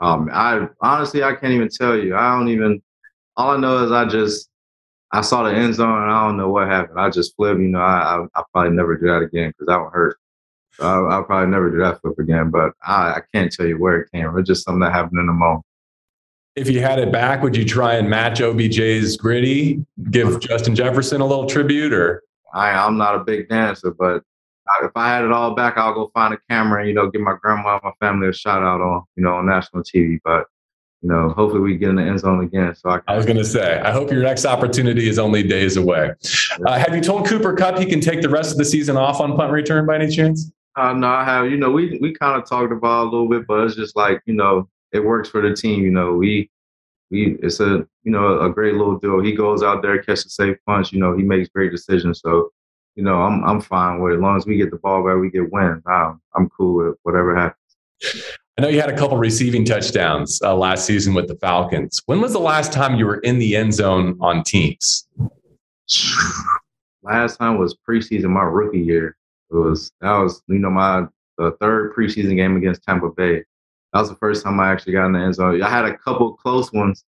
Um, 0.00 0.28
I 0.32 0.68
honestly 0.80 1.22
I 1.22 1.34
can't 1.34 1.52
even 1.52 1.68
tell 1.68 1.96
you. 1.96 2.16
I 2.16 2.36
don't 2.36 2.48
even. 2.48 2.82
All 3.36 3.50
I 3.50 3.56
know 3.58 3.84
is 3.84 3.92
I 3.92 4.06
just 4.06 4.48
I 5.12 5.20
saw 5.20 5.42
the 5.42 5.54
end 5.54 5.74
zone 5.74 6.02
and 6.02 6.10
I 6.10 6.26
don't 6.26 6.36
know 6.36 6.48
what 6.50 6.68
happened. 6.68 7.00
I 7.00 7.10
just 7.10 7.34
flipped. 7.36 7.60
You 7.60 7.68
know, 7.68 7.80
I 7.80 8.24
I, 8.34 8.40
I 8.40 8.42
probably 8.52 8.72
never 8.72 8.96
do 8.96 9.06
that 9.06 9.22
again 9.22 9.50
because 9.50 9.66
that 9.66 9.82
would 9.82 9.92
hurt. 9.92 10.18
I'll, 10.80 11.06
I'll, 11.06 11.24
probably 11.24 11.50
never 11.50 11.70
do 11.70 11.78
that 11.78 12.00
flip 12.00 12.18
again. 12.18 12.50
But 12.50 12.72
I, 12.82 13.14
I 13.14 13.20
can't 13.32 13.52
tell 13.52 13.66
you 13.66 13.78
where 13.78 14.00
it 14.00 14.10
came 14.12 14.24
from. 14.24 14.38
It's 14.38 14.48
just 14.48 14.64
something 14.64 14.80
that 14.80 14.92
happened 14.92 15.20
in 15.20 15.26
the 15.26 15.32
moment. 15.32 15.64
If 16.54 16.70
you 16.70 16.80
had 16.80 16.98
it 16.98 17.12
back, 17.12 17.42
would 17.42 17.56
you 17.56 17.64
try 17.64 17.94
and 17.94 18.08
match 18.08 18.40
OBJ's 18.40 19.16
griddy? 19.16 19.84
Give 20.10 20.40
Justin 20.40 20.74
Jefferson 20.74 21.20
a 21.20 21.26
little 21.26 21.46
tribute, 21.46 21.92
or 21.92 22.22
I, 22.54 22.70
I'm 22.70 22.96
not 22.96 23.14
a 23.14 23.18
big 23.24 23.48
dancer, 23.48 23.90
but 23.90 24.22
if 24.82 24.90
I 24.96 25.08
had 25.08 25.24
it 25.24 25.32
all 25.32 25.54
back, 25.54 25.76
I'll 25.76 25.94
go 25.94 26.10
find 26.14 26.34
a 26.34 26.38
camera 26.50 26.80
and 26.80 26.88
you 26.88 26.94
know 26.94 27.10
give 27.10 27.20
my 27.20 27.36
grandma 27.40 27.74
and 27.74 27.80
my 27.84 27.92
family 28.00 28.28
a 28.28 28.32
shout 28.32 28.62
out 28.62 28.80
on 28.80 29.02
you 29.16 29.22
know 29.22 29.34
on 29.34 29.46
national 29.46 29.82
TV. 29.82 30.18
But 30.24 30.46
you 31.02 31.10
know, 31.10 31.28
hopefully 31.30 31.60
we 31.60 31.76
get 31.76 31.90
in 31.90 31.96
the 31.96 32.02
end 32.02 32.20
zone 32.20 32.42
again. 32.42 32.74
So 32.74 32.90
I, 32.90 33.00
I 33.06 33.16
was 33.16 33.26
going 33.26 33.36
to 33.36 33.44
say, 33.44 33.78
I 33.80 33.92
hope 33.92 34.10
your 34.10 34.22
next 34.22 34.44
opportunity 34.44 35.08
is 35.08 35.18
only 35.18 35.42
days 35.42 35.76
away. 35.76 36.10
Uh, 36.66 36.78
have 36.78 36.94
you 36.94 37.00
told 37.00 37.26
Cooper 37.26 37.54
Kupp 37.54 37.78
he 37.78 37.86
can 37.86 38.00
take 38.00 38.22
the 38.22 38.28
rest 38.28 38.50
of 38.50 38.58
the 38.58 38.64
season 38.64 38.96
off 38.96 39.20
on 39.20 39.36
punt 39.36 39.52
return 39.52 39.86
by 39.86 39.96
any 39.96 40.14
chance? 40.14 40.50
Uh, 40.76 40.92
no, 40.92 41.08
I 41.08 41.24
have. 41.24 41.50
You 41.50 41.56
know, 41.56 41.70
we 41.70 41.98
we 42.00 42.12
kind 42.12 42.40
of 42.40 42.48
talked 42.48 42.72
about 42.72 43.04
a 43.06 43.10
little 43.10 43.28
bit, 43.28 43.46
but 43.46 43.64
it's 43.64 43.76
just 43.76 43.96
like 43.96 44.20
you 44.26 44.34
know, 44.34 44.68
it 44.92 45.00
works 45.00 45.28
for 45.28 45.40
the 45.40 45.54
team. 45.54 45.82
You 45.82 45.90
know, 45.90 46.14
we 46.14 46.50
we 47.10 47.38
it's 47.42 47.60
a 47.60 47.86
you 48.04 48.12
know 48.12 48.40
a 48.40 48.50
great 48.50 48.74
little 48.74 48.98
deal. 48.98 49.20
He 49.20 49.32
goes 49.32 49.62
out 49.62 49.80
there, 49.82 50.02
catches 50.02 50.34
safe 50.34 50.58
punch. 50.66 50.92
You 50.92 51.00
know, 51.00 51.16
he 51.16 51.22
makes 51.22 51.48
great 51.48 51.70
decisions. 51.70 52.20
So 52.20 52.50
you 52.94 53.02
know, 53.04 53.22
I'm 53.22 53.42
I'm 53.44 53.60
fine 53.60 54.00
with 54.00 54.12
it. 54.12 54.16
As 54.16 54.20
long 54.20 54.36
as 54.36 54.46
we 54.46 54.56
get 54.56 54.70
the 54.70 54.76
ball 54.76 55.02
back, 55.04 55.16
we 55.18 55.30
get 55.30 55.50
wins. 55.50 55.82
I'm, 55.86 56.20
I'm 56.34 56.50
cool 56.50 56.76
with 56.76 56.96
whatever 57.04 57.34
happens. 57.34 58.26
I 58.58 58.62
know 58.62 58.68
you 58.68 58.80
had 58.80 58.90
a 58.90 58.96
couple 58.96 59.18
receiving 59.18 59.64
touchdowns 59.64 60.40
uh, 60.42 60.54
last 60.54 60.86
season 60.86 61.12
with 61.12 61.28
the 61.28 61.36
Falcons. 61.36 62.00
When 62.06 62.20
was 62.20 62.32
the 62.32 62.38
last 62.38 62.72
time 62.72 62.96
you 62.96 63.06
were 63.06 63.18
in 63.18 63.38
the 63.38 63.54
end 63.54 63.74
zone 63.74 64.16
on 64.20 64.42
teams? 64.44 65.06
Last 67.02 67.36
time 67.36 67.58
was 67.58 67.76
preseason, 67.88 68.30
my 68.30 68.42
rookie 68.42 68.80
year. 68.80 69.16
It 69.50 69.54
was 69.54 69.92
that 70.00 70.16
was 70.18 70.42
you 70.48 70.58
know 70.58 70.70
my 70.70 71.06
the 71.38 71.52
third 71.60 71.94
preseason 71.94 72.36
game 72.36 72.56
against 72.56 72.82
Tampa 72.82 73.10
Bay. 73.10 73.44
That 73.92 74.00
was 74.00 74.08
the 74.10 74.16
first 74.16 74.44
time 74.44 74.58
I 74.60 74.72
actually 74.72 74.94
got 74.94 75.06
in 75.06 75.12
the 75.12 75.20
end 75.20 75.34
zone. 75.34 75.62
I 75.62 75.70
had 75.70 75.84
a 75.84 75.96
couple 75.98 76.34
close 76.34 76.72
ones 76.72 77.04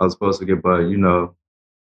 I 0.00 0.04
was 0.04 0.14
supposed 0.14 0.40
to 0.40 0.46
get, 0.46 0.62
but 0.62 0.82
you 0.82 0.96
know 0.96 1.34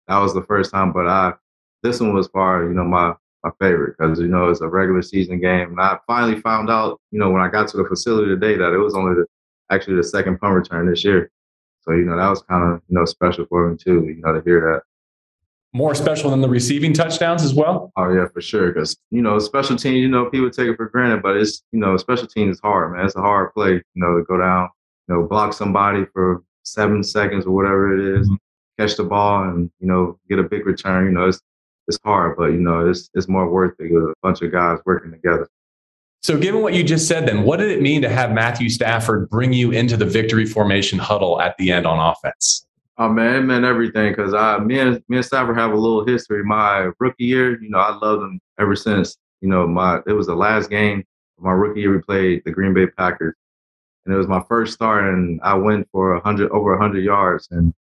that 0.08 0.18
was 0.18 0.34
the 0.34 0.42
first 0.42 0.72
time. 0.72 0.92
But 0.92 1.06
I 1.06 1.34
this 1.82 2.00
one 2.00 2.14
was 2.14 2.28
far 2.28 2.64
you 2.64 2.74
know 2.74 2.84
my 2.84 3.14
my 3.44 3.50
favorite 3.60 3.96
because 3.98 4.18
you 4.20 4.28
know 4.28 4.48
it's 4.48 4.60
a 4.60 4.68
regular 4.68 5.02
season 5.02 5.40
game. 5.40 5.70
And 5.70 5.80
I 5.80 5.98
finally 6.06 6.40
found 6.40 6.70
out, 6.70 7.00
you 7.10 7.18
know, 7.18 7.30
when 7.30 7.42
I 7.42 7.48
got 7.48 7.68
to 7.68 7.76
the 7.76 7.84
facility 7.84 8.28
today 8.28 8.56
that 8.56 8.72
it 8.72 8.78
was 8.78 8.94
only 8.94 9.14
the, 9.14 9.26
actually 9.70 9.96
the 9.96 10.04
second 10.04 10.38
punt 10.38 10.54
return 10.54 10.88
this 10.88 11.04
year. 11.04 11.30
So 11.82 11.92
you 11.92 12.04
know 12.04 12.16
that 12.16 12.28
was 12.28 12.42
kind 12.42 12.64
of 12.64 12.82
you 12.88 12.98
know 12.98 13.04
special 13.04 13.46
for 13.46 13.70
me 13.70 13.76
too. 13.76 14.04
You 14.04 14.20
know 14.22 14.32
to 14.32 14.42
hear 14.44 14.60
that. 14.72 14.82
More 15.74 15.94
special 15.94 16.30
than 16.30 16.40
the 16.40 16.48
receiving 16.48 16.94
touchdowns 16.94 17.42
as 17.42 17.52
well. 17.52 17.92
Oh 17.96 18.10
yeah, 18.10 18.26
for 18.32 18.40
sure. 18.40 18.72
Because 18.72 18.96
you 19.10 19.20
know 19.20 19.38
special 19.38 19.76
teams, 19.76 19.98
you 19.98 20.08
know 20.08 20.30
people 20.30 20.50
take 20.50 20.68
it 20.68 20.76
for 20.76 20.88
granted, 20.88 21.22
but 21.22 21.36
it's 21.36 21.62
you 21.72 21.78
know 21.78 21.96
special 21.98 22.26
teams 22.26 22.56
is 22.56 22.60
hard, 22.60 22.92
man. 22.92 23.04
It's 23.04 23.16
a 23.16 23.20
hard 23.20 23.52
play, 23.52 23.72
you 23.72 23.82
know, 23.94 24.16
to 24.16 24.24
go 24.24 24.38
down, 24.38 24.70
you 25.08 25.14
know, 25.14 25.22
block 25.24 25.52
somebody 25.52 26.06
for 26.12 26.42
seven 26.64 27.02
seconds 27.02 27.44
or 27.44 27.50
whatever 27.50 27.96
it 27.96 28.18
is, 28.20 28.26
mm-hmm. 28.26 28.36
catch 28.82 28.96
the 28.96 29.04
ball, 29.04 29.44
and 29.44 29.70
you 29.78 29.86
know 29.86 30.18
get 30.28 30.38
a 30.38 30.42
big 30.42 30.64
return. 30.64 31.04
You 31.04 31.12
know, 31.12 31.28
it's 31.28 31.40
it's 31.86 31.98
hard, 32.04 32.36
but 32.36 32.46
you 32.46 32.60
know, 32.60 32.88
it's 32.88 33.10
it's 33.14 33.28
more 33.28 33.50
worth 33.50 33.74
it. 33.78 33.92
with 33.92 34.04
A 34.04 34.14
bunch 34.22 34.42
of 34.42 34.52
guys 34.52 34.78
working 34.86 35.10
together. 35.10 35.48
So, 36.22 36.38
given 36.38 36.62
what 36.62 36.74
you 36.74 36.82
just 36.82 37.08
said, 37.08 37.26
then 37.26 37.42
what 37.44 37.58
did 37.58 37.70
it 37.70 37.80
mean 37.80 38.02
to 38.02 38.08
have 38.08 38.32
Matthew 38.32 38.68
Stafford 38.68 39.30
bring 39.30 39.52
you 39.52 39.70
into 39.70 39.96
the 39.96 40.04
victory 40.04 40.46
formation 40.46 40.98
huddle 40.98 41.40
at 41.40 41.56
the 41.58 41.72
end 41.72 41.86
on 41.86 41.98
offense? 41.98 42.66
Oh 43.00 43.08
man, 43.08 43.36
it 43.36 43.40
meant 43.42 43.64
everything 43.64 44.10
because 44.10 44.34
I 44.34 44.58
me 44.58 44.80
and 44.80 45.02
me 45.08 45.18
and 45.18 45.24
Stafford 45.24 45.56
have 45.56 45.70
a 45.70 45.76
little 45.76 46.04
history. 46.04 46.42
My 46.44 46.90
rookie 46.98 47.26
year, 47.26 47.62
you 47.62 47.70
know, 47.70 47.78
I 47.78 47.96
loved 47.96 48.24
him 48.24 48.40
ever 48.58 48.74
since. 48.74 49.16
You 49.40 49.48
know, 49.48 49.68
my 49.68 50.00
it 50.08 50.12
was 50.12 50.26
the 50.26 50.34
last 50.34 50.68
game 50.68 51.04
of 51.38 51.44
my 51.44 51.52
rookie 51.52 51.80
year. 51.80 51.94
We 51.94 52.02
played 52.02 52.42
the 52.44 52.50
Green 52.50 52.74
Bay 52.74 52.88
Packers, 52.88 53.36
and 54.04 54.12
it 54.12 54.18
was 54.18 54.26
my 54.26 54.42
first 54.48 54.72
start, 54.74 55.04
and 55.14 55.40
I 55.44 55.54
went 55.54 55.88
for 55.92 56.18
hundred 56.20 56.50
over 56.50 56.76
hundred 56.76 57.04
yards, 57.04 57.46
and 57.52 57.72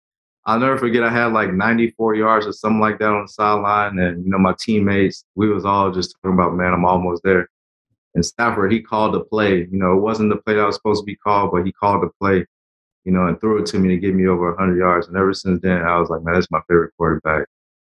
I'll 0.45 0.59
never 0.59 0.77
forget. 0.77 1.03
I 1.03 1.09
had 1.09 1.33
like 1.33 1.51
94 1.51 2.15
yards 2.15 2.45
or 2.45 2.53
something 2.53 2.79
like 2.79 2.99
that 2.99 3.09
on 3.09 3.23
the 3.23 3.27
sideline, 3.27 3.97
and 3.97 4.23
you 4.23 4.29
know 4.29 4.37
my 4.37 4.53
teammates, 4.59 5.25
we 5.35 5.49
was 5.49 5.65
all 5.65 5.91
just 5.91 6.15
talking 6.21 6.35
about, 6.35 6.55
man, 6.55 6.73
I'm 6.73 6.85
almost 6.85 7.23
there. 7.23 7.49
And 8.13 8.25
Stafford, 8.25 8.71
he 8.71 8.81
called 8.81 9.15
the 9.15 9.21
play. 9.21 9.67
You 9.71 9.79
know, 9.79 9.93
it 9.93 10.01
wasn't 10.01 10.29
the 10.29 10.37
play 10.37 10.55
that 10.55 10.65
was 10.65 10.75
supposed 10.75 11.01
to 11.01 11.05
be 11.05 11.15
called, 11.15 11.51
but 11.51 11.65
he 11.65 11.71
called 11.71 12.03
the 12.03 12.11
play. 12.21 12.45
You 13.07 13.13
know, 13.13 13.27
and 13.27 13.39
threw 13.39 13.61
it 13.61 13.65
to 13.67 13.79
me 13.79 13.87
to 13.87 13.97
give 13.97 14.15
me 14.15 14.27
over 14.27 14.49
100 14.49 14.77
yards. 14.77 15.07
And 15.07 15.15
ever 15.15 15.33
since 15.33 15.61
then, 15.61 15.81
I 15.81 15.97
was 15.97 16.09
like, 16.09 16.23
man, 16.23 16.33
that's 16.33 16.51
my 16.51 16.59
favorite 16.67 16.91
quarterback. 16.97 17.47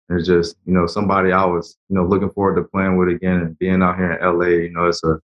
And 0.09 0.17
it's 0.17 0.27
just, 0.27 0.55
you 0.65 0.73
know, 0.73 0.87
somebody 0.87 1.31
I 1.31 1.45
was, 1.45 1.77
you 1.87 1.95
know, 1.95 2.03
looking 2.03 2.31
forward 2.31 2.55
to 2.55 2.63
playing 2.63 2.97
with 2.97 3.09
again 3.09 3.41
and 3.41 3.59
being 3.59 3.83
out 3.83 3.97
here 3.97 4.13
in 4.13 4.39
LA. 4.39 4.47
You 4.47 4.71
know, 4.71 4.87
it's 4.87 5.03
a, 5.03 5.19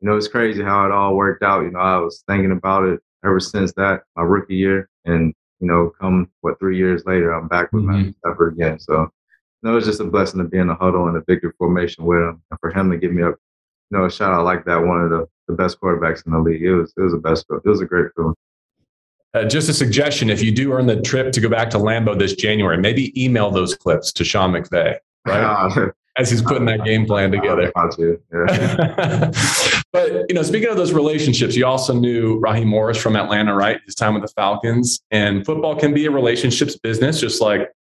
you 0.00 0.10
know, 0.10 0.16
it's 0.16 0.26
crazy 0.26 0.64
how 0.64 0.84
it 0.84 0.90
all 0.90 1.14
worked 1.14 1.44
out. 1.44 1.62
You 1.62 1.70
know, 1.70 1.78
I 1.78 1.96
was 1.98 2.24
thinking 2.26 2.50
about 2.50 2.86
it 2.86 3.00
ever 3.24 3.38
since 3.38 3.72
that 3.74 4.02
my 4.16 4.22
rookie 4.22 4.56
year, 4.56 4.88
and 5.04 5.32
you 5.60 5.68
know, 5.68 5.92
come 6.00 6.28
what 6.40 6.58
three 6.58 6.76
years 6.76 7.04
later, 7.06 7.32
I'm 7.32 7.48
back 7.48 7.72
with 7.72 7.84
mm-hmm. 7.84 7.92
Matthew 7.92 8.14
Stafford 8.18 8.54
again. 8.54 8.78
So, 8.80 9.02
you 9.02 9.08
know, 9.62 9.76
it's 9.76 9.86
just 9.86 10.00
a 10.00 10.04
blessing 10.04 10.40
to 10.40 10.44
be 10.44 10.58
in 10.58 10.66
the 10.66 10.74
huddle 10.74 11.08
and 11.08 11.16
a 11.16 11.22
victory 11.26 11.52
formation 11.56 12.04
with 12.04 12.18
him, 12.18 12.42
and 12.50 12.60
for 12.60 12.70
him 12.70 12.90
to 12.90 12.98
give 12.98 13.12
me 13.12 13.22
a, 13.22 13.28
you 13.28 13.36
know, 13.92 14.04
a 14.06 14.10
shout 14.10 14.34
out 14.34 14.44
like 14.44 14.64
that, 14.64 14.84
one 14.84 15.02
of 15.02 15.10
the, 15.10 15.26
the 15.48 15.54
best 15.54 15.80
quarterbacks 15.80 16.26
in 16.26 16.32
the 16.32 16.38
league. 16.38 16.62
It 16.62 16.74
was 16.74 16.92
it 16.96 17.00
was 17.00 17.12
the 17.12 17.18
best. 17.18 17.46
It 17.48 17.68
was 17.68 17.80
a 17.80 17.86
great 17.86 18.10
feeling. 18.16 18.34
Uh, 19.34 19.44
just 19.44 19.68
a 19.68 19.74
suggestion: 19.74 20.30
if 20.30 20.42
you 20.42 20.52
do 20.52 20.72
earn 20.72 20.86
the 20.86 21.00
trip 21.00 21.32
to 21.32 21.40
go 21.40 21.48
back 21.48 21.70
to 21.70 21.78
Lambeau 21.78 22.18
this 22.18 22.34
January, 22.34 22.78
maybe 22.78 23.12
email 23.22 23.50
those 23.50 23.74
clips 23.74 24.12
to 24.12 24.24
Sean 24.24 24.52
McVay. 24.52 24.96
Right. 25.26 25.90
as 26.16 26.30
he's 26.30 26.42
putting 26.42 26.64
that 26.66 26.84
game 26.84 27.06
plan 27.06 27.32
together. 27.32 27.72
Yeah. 27.74 29.30
but 29.92 30.12
you 30.28 30.34
know, 30.34 30.42
speaking 30.42 30.68
of 30.68 30.76
those 30.76 30.92
relationships, 30.92 31.56
you 31.56 31.66
also 31.66 31.92
knew 31.92 32.38
Raheem 32.38 32.68
Morris 32.68 32.98
from 32.98 33.16
Atlanta, 33.16 33.54
right? 33.54 33.80
His 33.84 33.94
time 33.94 34.14
with 34.14 34.22
the 34.22 34.28
Falcons, 34.28 35.00
and 35.10 35.44
football 35.44 35.74
can 35.76 35.92
be 35.92 36.06
a 36.06 36.10
relationships 36.10 36.76
business, 36.76 37.20
just 37.20 37.40
like 37.40 37.72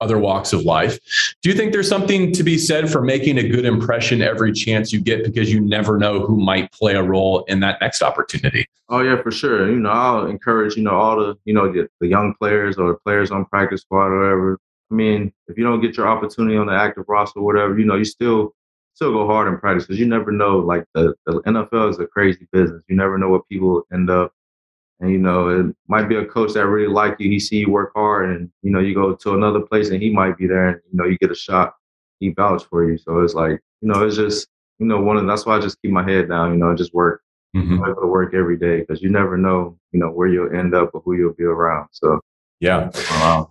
other 0.00 0.18
walks 0.18 0.52
of 0.52 0.62
life. 0.62 0.98
Do 1.42 1.50
you 1.50 1.56
think 1.56 1.72
there's 1.72 1.88
something 1.88 2.32
to 2.32 2.42
be 2.42 2.58
said 2.58 2.90
for 2.90 3.02
making 3.02 3.38
a 3.38 3.48
good 3.48 3.64
impression 3.64 4.22
every 4.22 4.52
chance 4.52 4.92
you 4.92 5.00
get 5.00 5.24
because 5.24 5.52
you 5.52 5.60
never 5.60 5.98
know 5.98 6.20
who 6.20 6.38
might 6.38 6.72
play 6.72 6.94
a 6.94 7.02
role 7.02 7.44
in 7.44 7.60
that 7.60 7.80
next 7.80 8.02
opportunity? 8.02 8.66
Oh 8.88 9.00
yeah, 9.00 9.20
for 9.22 9.30
sure. 9.30 9.70
You 9.70 9.80
know, 9.80 9.90
I'll 9.90 10.26
encourage, 10.26 10.76
you 10.76 10.82
know, 10.82 10.94
all 10.94 11.18
the, 11.18 11.36
you 11.44 11.54
know, 11.54 11.72
the, 11.72 11.88
the 12.00 12.06
young 12.06 12.34
players 12.34 12.76
or 12.76 12.98
players 13.04 13.30
on 13.30 13.44
practice 13.46 13.82
squad 13.82 14.06
or 14.06 14.18
whatever, 14.20 14.60
I 14.90 14.94
mean, 14.94 15.32
if 15.48 15.56
you 15.56 15.64
don't 15.64 15.80
get 15.80 15.96
your 15.96 16.06
opportunity 16.06 16.56
on 16.56 16.66
the 16.66 16.74
active 16.74 17.04
roster 17.08 17.40
or 17.40 17.44
whatever, 17.44 17.78
you 17.78 17.86
know, 17.86 17.96
you 17.96 18.04
still 18.04 18.54
still 18.94 19.12
go 19.12 19.26
hard 19.26 19.48
in 19.48 19.58
practice 19.58 19.86
because 19.86 19.98
you 19.98 20.06
never 20.06 20.30
know. 20.30 20.58
Like 20.58 20.84
the, 20.94 21.14
the 21.26 21.40
NFL 21.42 21.90
is 21.90 21.98
a 21.98 22.06
crazy 22.06 22.46
business. 22.52 22.82
You 22.88 22.96
never 22.96 23.18
know 23.18 23.28
what 23.28 23.48
people 23.48 23.82
end 23.92 24.10
up. 24.10 24.32
And 25.04 25.12
you 25.12 25.18
know, 25.18 25.48
it 25.48 25.76
might 25.86 26.08
be 26.08 26.16
a 26.16 26.24
coach 26.24 26.54
that 26.54 26.66
really 26.66 26.90
like 26.90 27.16
you. 27.20 27.28
He 27.28 27.38
see 27.38 27.58
you 27.58 27.70
work 27.70 27.92
hard, 27.94 28.30
and 28.30 28.50
you 28.62 28.70
know, 28.70 28.80
you 28.80 28.94
go 28.94 29.14
to 29.14 29.34
another 29.34 29.60
place 29.60 29.90
and 29.90 30.02
he 30.02 30.08
might 30.08 30.38
be 30.38 30.46
there, 30.46 30.68
and 30.68 30.80
you 30.90 30.96
know, 30.96 31.04
you 31.04 31.18
get 31.18 31.30
a 31.30 31.34
shot. 31.34 31.74
He 32.20 32.30
vouch 32.30 32.64
for 32.64 32.90
you. 32.90 32.96
So 32.96 33.20
it's 33.20 33.34
like, 33.34 33.60
you 33.82 33.88
know, 33.88 34.02
it's 34.02 34.16
just, 34.16 34.48
you 34.78 34.86
know, 34.86 35.02
one 35.02 35.18
of 35.18 35.26
that's 35.26 35.44
why 35.44 35.58
I 35.58 35.60
just 35.60 35.76
keep 35.82 35.90
my 35.90 36.02
head 36.02 36.30
down. 36.30 36.52
You 36.52 36.58
know, 36.58 36.70
and 36.70 36.78
just 36.78 36.94
work. 36.94 37.22
Mm-hmm. 37.54 37.84
I 37.84 37.88
go 37.88 38.00
to 38.00 38.06
work 38.06 38.32
every 38.32 38.56
day 38.56 38.80
because 38.80 39.02
you 39.02 39.10
never 39.10 39.36
know, 39.36 39.78
you 39.92 40.00
know, 40.00 40.08
where 40.08 40.26
you'll 40.26 40.56
end 40.56 40.74
up 40.74 40.94
or 40.94 41.02
who 41.02 41.16
you'll 41.16 41.34
be 41.34 41.44
around. 41.44 41.88
So 41.92 42.18
yeah. 42.60 42.90
Um, 43.22 43.48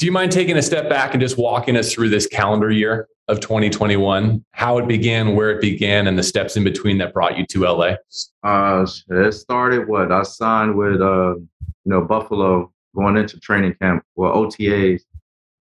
Do 0.00 0.06
you 0.06 0.12
mind 0.12 0.32
taking 0.32 0.56
a 0.56 0.62
step 0.62 0.88
back 0.88 1.12
and 1.12 1.20
just 1.20 1.36
walking 1.36 1.76
us 1.76 1.92
through 1.92 2.08
this 2.08 2.26
calendar 2.26 2.70
year 2.70 3.06
of 3.28 3.38
2021, 3.40 4.42
how 4.52 4.78
it 4.78 4.88
began, 4.88 5.36
where 5.36 5.50
it 5.50 5.60
began, 5.60 6.06
and 6.06 6.18
the 6.18 6.22
steps 6.22 6.56
in 6.56 6.64
between 6.64 6.96
that 6.96 7.12
brought 7.12 7.36
you 7.36 7.44
to 7.48 7.66
LA? 7.66 7.96
Uh, 8.42 8.86
it 9.10 9.32
started 9.32 9.86
what 9.86 10.10
I 10.10 10.22
signed 10.22 10.74
with, 10.74 11.02
uh, 11.02 11.34
you 11.34 11.46
know, 11.84 12.00
Buffalo 12.00 12.72
going 12.96 13.18
into 13.18 13.38
training 13.40 13.74
camp, 13.74 14.02
well, 14.16 14.32
OTAs, 14.32 15.02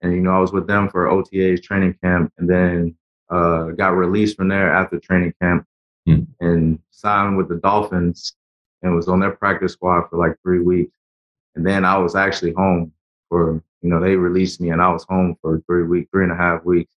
and 0.00 0.14
you 0.14 0.22
know 0.22 0.30
I 0.30 0.38
was 0.38 0.50
with 0.50 0.66
them 0.66 0.88
for 0.88 1.08
OTAs 1.08 1.62
training 1.62 1.94
camp, 2.02 2.32
and 2.38 2.48
then 2.48 2.96
uh, 3.28 3.64
got 3.72 3.90
released 3.90 4.38
from 4.38 4.48
there 4.48 4.72
after 4.72 4.98
training 4.98 5.34
camp, 5.42 5.66
hmm. 6.06 6.22
and 6.40 6.78
signed 6.90 7.36
with 7.36 7.50
the 7.50 7.56
Dolphins, 7.56 8.32
and 8.80 8.96
was 8.96 9.08
on 9.08 9.20
their 9.20 9.32
practice 9.32 9.74
squad 9.74 10.08
for 10.08 10.16
like 10.16 10.38
three 10.42 10.60
weeks, 10.60 10.96
and 11.54 11.66
then 11.66 11.84
I 11.84 11.98
was 11.98 12.16
actually 12.16 12.54
home 12.54 12.92
for 13.28 13.62
you 13.82 13.90
know 13.90 14.00
they 14.00 14.16
released 14.16 14.60
me, 14.60 14.70
and 14.70 14.80
I 14.80 14.92
was 14.92 15.04
home 15.04 15.36
for 15.40 15.60
three 15.66 15.84
weeks, 15.84 16.08
three 16.10 16.24
and 16.24 16.32
a 16.32 16.36
half 16.36 16.64
weeks. 16.64 16.92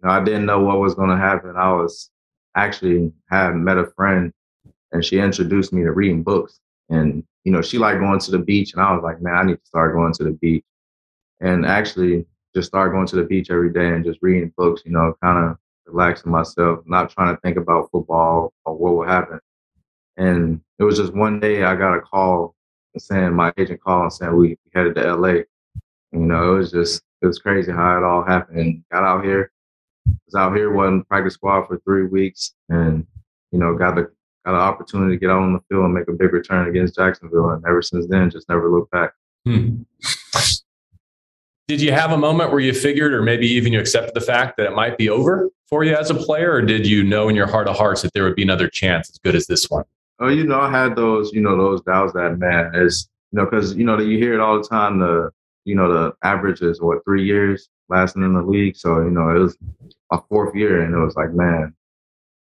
You 0.00 0.08
know, 0.08 0.14
I 0.14 0.22
didn't 0.22 0.46
know 0.46 0.60
what 0.60 0.80
was 0.80 0.94
going 0.94 1.10
to 1.10 1.16
happen. 1.16 1.56
I 1.56 1.72
was 1.72 2.10
actually 2.54 3.12
had 3.30 3.54
met 3.54 3.78
a 3.78 3.86
friend, 3.96 4.32
and 4.92 5.04
she 5.04 5.18
introduced 5.18 5.72
me 5.72 5.82
to 5.82 5.92
reading 5.92 6.22
books, 6.22 6.60
and 6.90 7.24
you 7.44 7.52
know 7.52 7.62
she 7.62 7.78
liked 7.78 8.00
going 8.00 8.20
to 8.20 8.30
the 8.30 8.38
beach, 8.38 8.72
and 8.72 8.82
I 8.82 8.92
was 8.92 9.02
like, 9.02 9.22
man, 9.22 9.34
I 9.34 9.42
need 9.44 9.56
to 9.56 9.66
start 9.66 9.94
going 9.94 10.12
to 10.14 10.24
the 10.24 10.32
beach. 10.32 10.64
And 11.40 11.66
actually, 11.66 12.26
just 12.54 12.68
start 12.68 12.92
going 12.92 13.06
to 13.06 13.16
the 13.16 13.24
beach 13.24 13.50
every 13.50 13.72
day 13.72 13.88
and 13.88 14.04
just 14.04 14.18
reading 14.22 14.52
books, 14.56 14.82
you 14.84 14.92
know, 14.92 15.14
kind 15.22 15.50
of 15.50 15.58
relaxing 15.86 16.32
myself, 16.32 16.80
not 16.86 17.10
trying 17.10 17.34
to 17.34 17.40
think 17.42 17.56
about 17.56 17.90
football 17.90 18.52
or 18.64 18.76
what 18.76 18.94
will 18.94 19.06
happen. 19.06 19.38
And 20.16 20.60
it 20.78 20.84
was 20.84 20.96
just 20.96 21.14
one 21.14 21.40
day 21.40 21.64
I 21.64 21.76
got 21.76 21.94
a 21.94 22.00
call 22.00 22.54
saying 22.98 23.34
my 23.34 23.52
agent 23.58 23.82
called 23.82 24.04
and 24.04 24.12
saying 24.12 24.36
we 24.36 24.56
headed 24.74 24.94
to 24.94 25.14
LA. 25.14 25.40
You 26.12 26.20
know, 26.20 26.54
it 26.54 26.58
was 26.58 26.70
just 26.70 27.02
it 27.22 27.26
was 27.26 27.38
crazy 27.38 27.72
how 27.72 27.96
it 27.96 28.04
all 28.04 28.24
happened. 28.24 28.84
Got 28.90 29.04
out 29.04 29.24
here, 29.24 29.50
was 30.26 30.34
out 30.34 30.56
here, 30.56 30.72
wasn't 30.72 31.08
practice 31.08 31.34
squad 31.34 31.66
for 31.66 31.78
three 31.80 32.06
weeks, 32.06 32.54
and 32.68 33.06
you 33.52 33.58
know, 33.58 33.74
got 33.74 33.94
the 33.94 34.10
got 34.44 34.54
an 34.54 34.60
opportunity 34.60 35.16
to 35.16 35.20
get 35.20 35.30
out 35.30 35.42
on 35.42 35.52
the 35.52 35.60
field 35.68 35.84
and 35.84 35.94
make 35.94 36.08
a 36.08 36.12
big 36.12 36.32
return 36.32 36.68
against 36.68 36.94
Jacksonville. 36.94 37.50
And 37.50 37.64
ever 37.66 37.82
since 37.82 38.06
then, 38.08 38.30
just 38.30 38.48
never 38.48 38.70
looked 38.70 38.92
back. 38.92 39.12
Hmm. 39.44 39.82
Did 41.68 41.80
you 41.80 41.90
have 41.90 42.12
a 42.12 42.16
moment 42.16 42.52
where 42.52 42.60
you 42.60 42.72
figured, 42.72 43.12
or 43.12 43.22
maybe 43.22 43.48
even 43.48 43.72
you 43.72 43.80
accepted 43.80 44.14
the 44.14 44.20
fact 44.20 44.56
that 44.56 44.66
it 44.66 44.74
might 44.76 44.96
be 44.96 45.08
over 45.08 45.50
for 45.68 45.82
you 45.82 45.96
as 45.96 46.10
a 46.10 46.14
player, 46.14 46.52
or 46.52 46.62
did 46.62 46.86
you 46.86 47.02
know 47.02 47.28
in 47.28 47.34
your 47.34 47.48
heart 47.48 47.66
of 47.66 47.76
hearts 47.76 48.02
that 48.02 48.12
there 48.12 48.22
would 48.22 48.36
be 48.36 48.42
another 48.42 48.68
chance 48.68 49.10
as 49.10 49.18
good 49.18 49.34
as 49.34 49.48
this 49.48 49.68
one? 49.68 49.84
Oh, 50.20 50.28
you 50.28 50.44
know, 50.44 50.60
I 50.60 50.70
had 50.70 50.94
those, 50.94 51.32
you 51.32 51.40
know, 51.40 51.56
those 51.56 51.82
doubts 51.82 52.12
that 52.12 52.38
man 52.38 52.70
is, 52.74 53.08
you 53.32 53.38
know, 53.38 53.46
because 53.46 53.74
you 53.74 53.84
know 53.84 53.96
that 53.96 54.06
you 54.06 54.16
hear 54.16 54.34
it 54.34 54.40
all 54.40 54.56
the 54.62 54.68
time. 54.68 55.00
The 55.00 55.30
you 55.66 55.74
know 55.74 55.92
the 55.92 56.14
average 56.22 56.62
is 56.62 56.80
what 56.80 57.04
three 57.04 57.24
years 57.24 57.68
lasting 57.88 58.22
in 58.22 58.34
the 58.34 58.42
league. 58.42 58.76
So 58.76 59.00
you 59.00 59.10
know 59.10 59.30
it 59.30 59.38
was 59.38 59.58
my 60.10 60.20
fourth 60.28 60.54
year, 60.54 60.82
and 60.82 60.94
it 60.94 60.98
was 60.98 61.16
like, 61.16 61.32
man, 61.32 61.74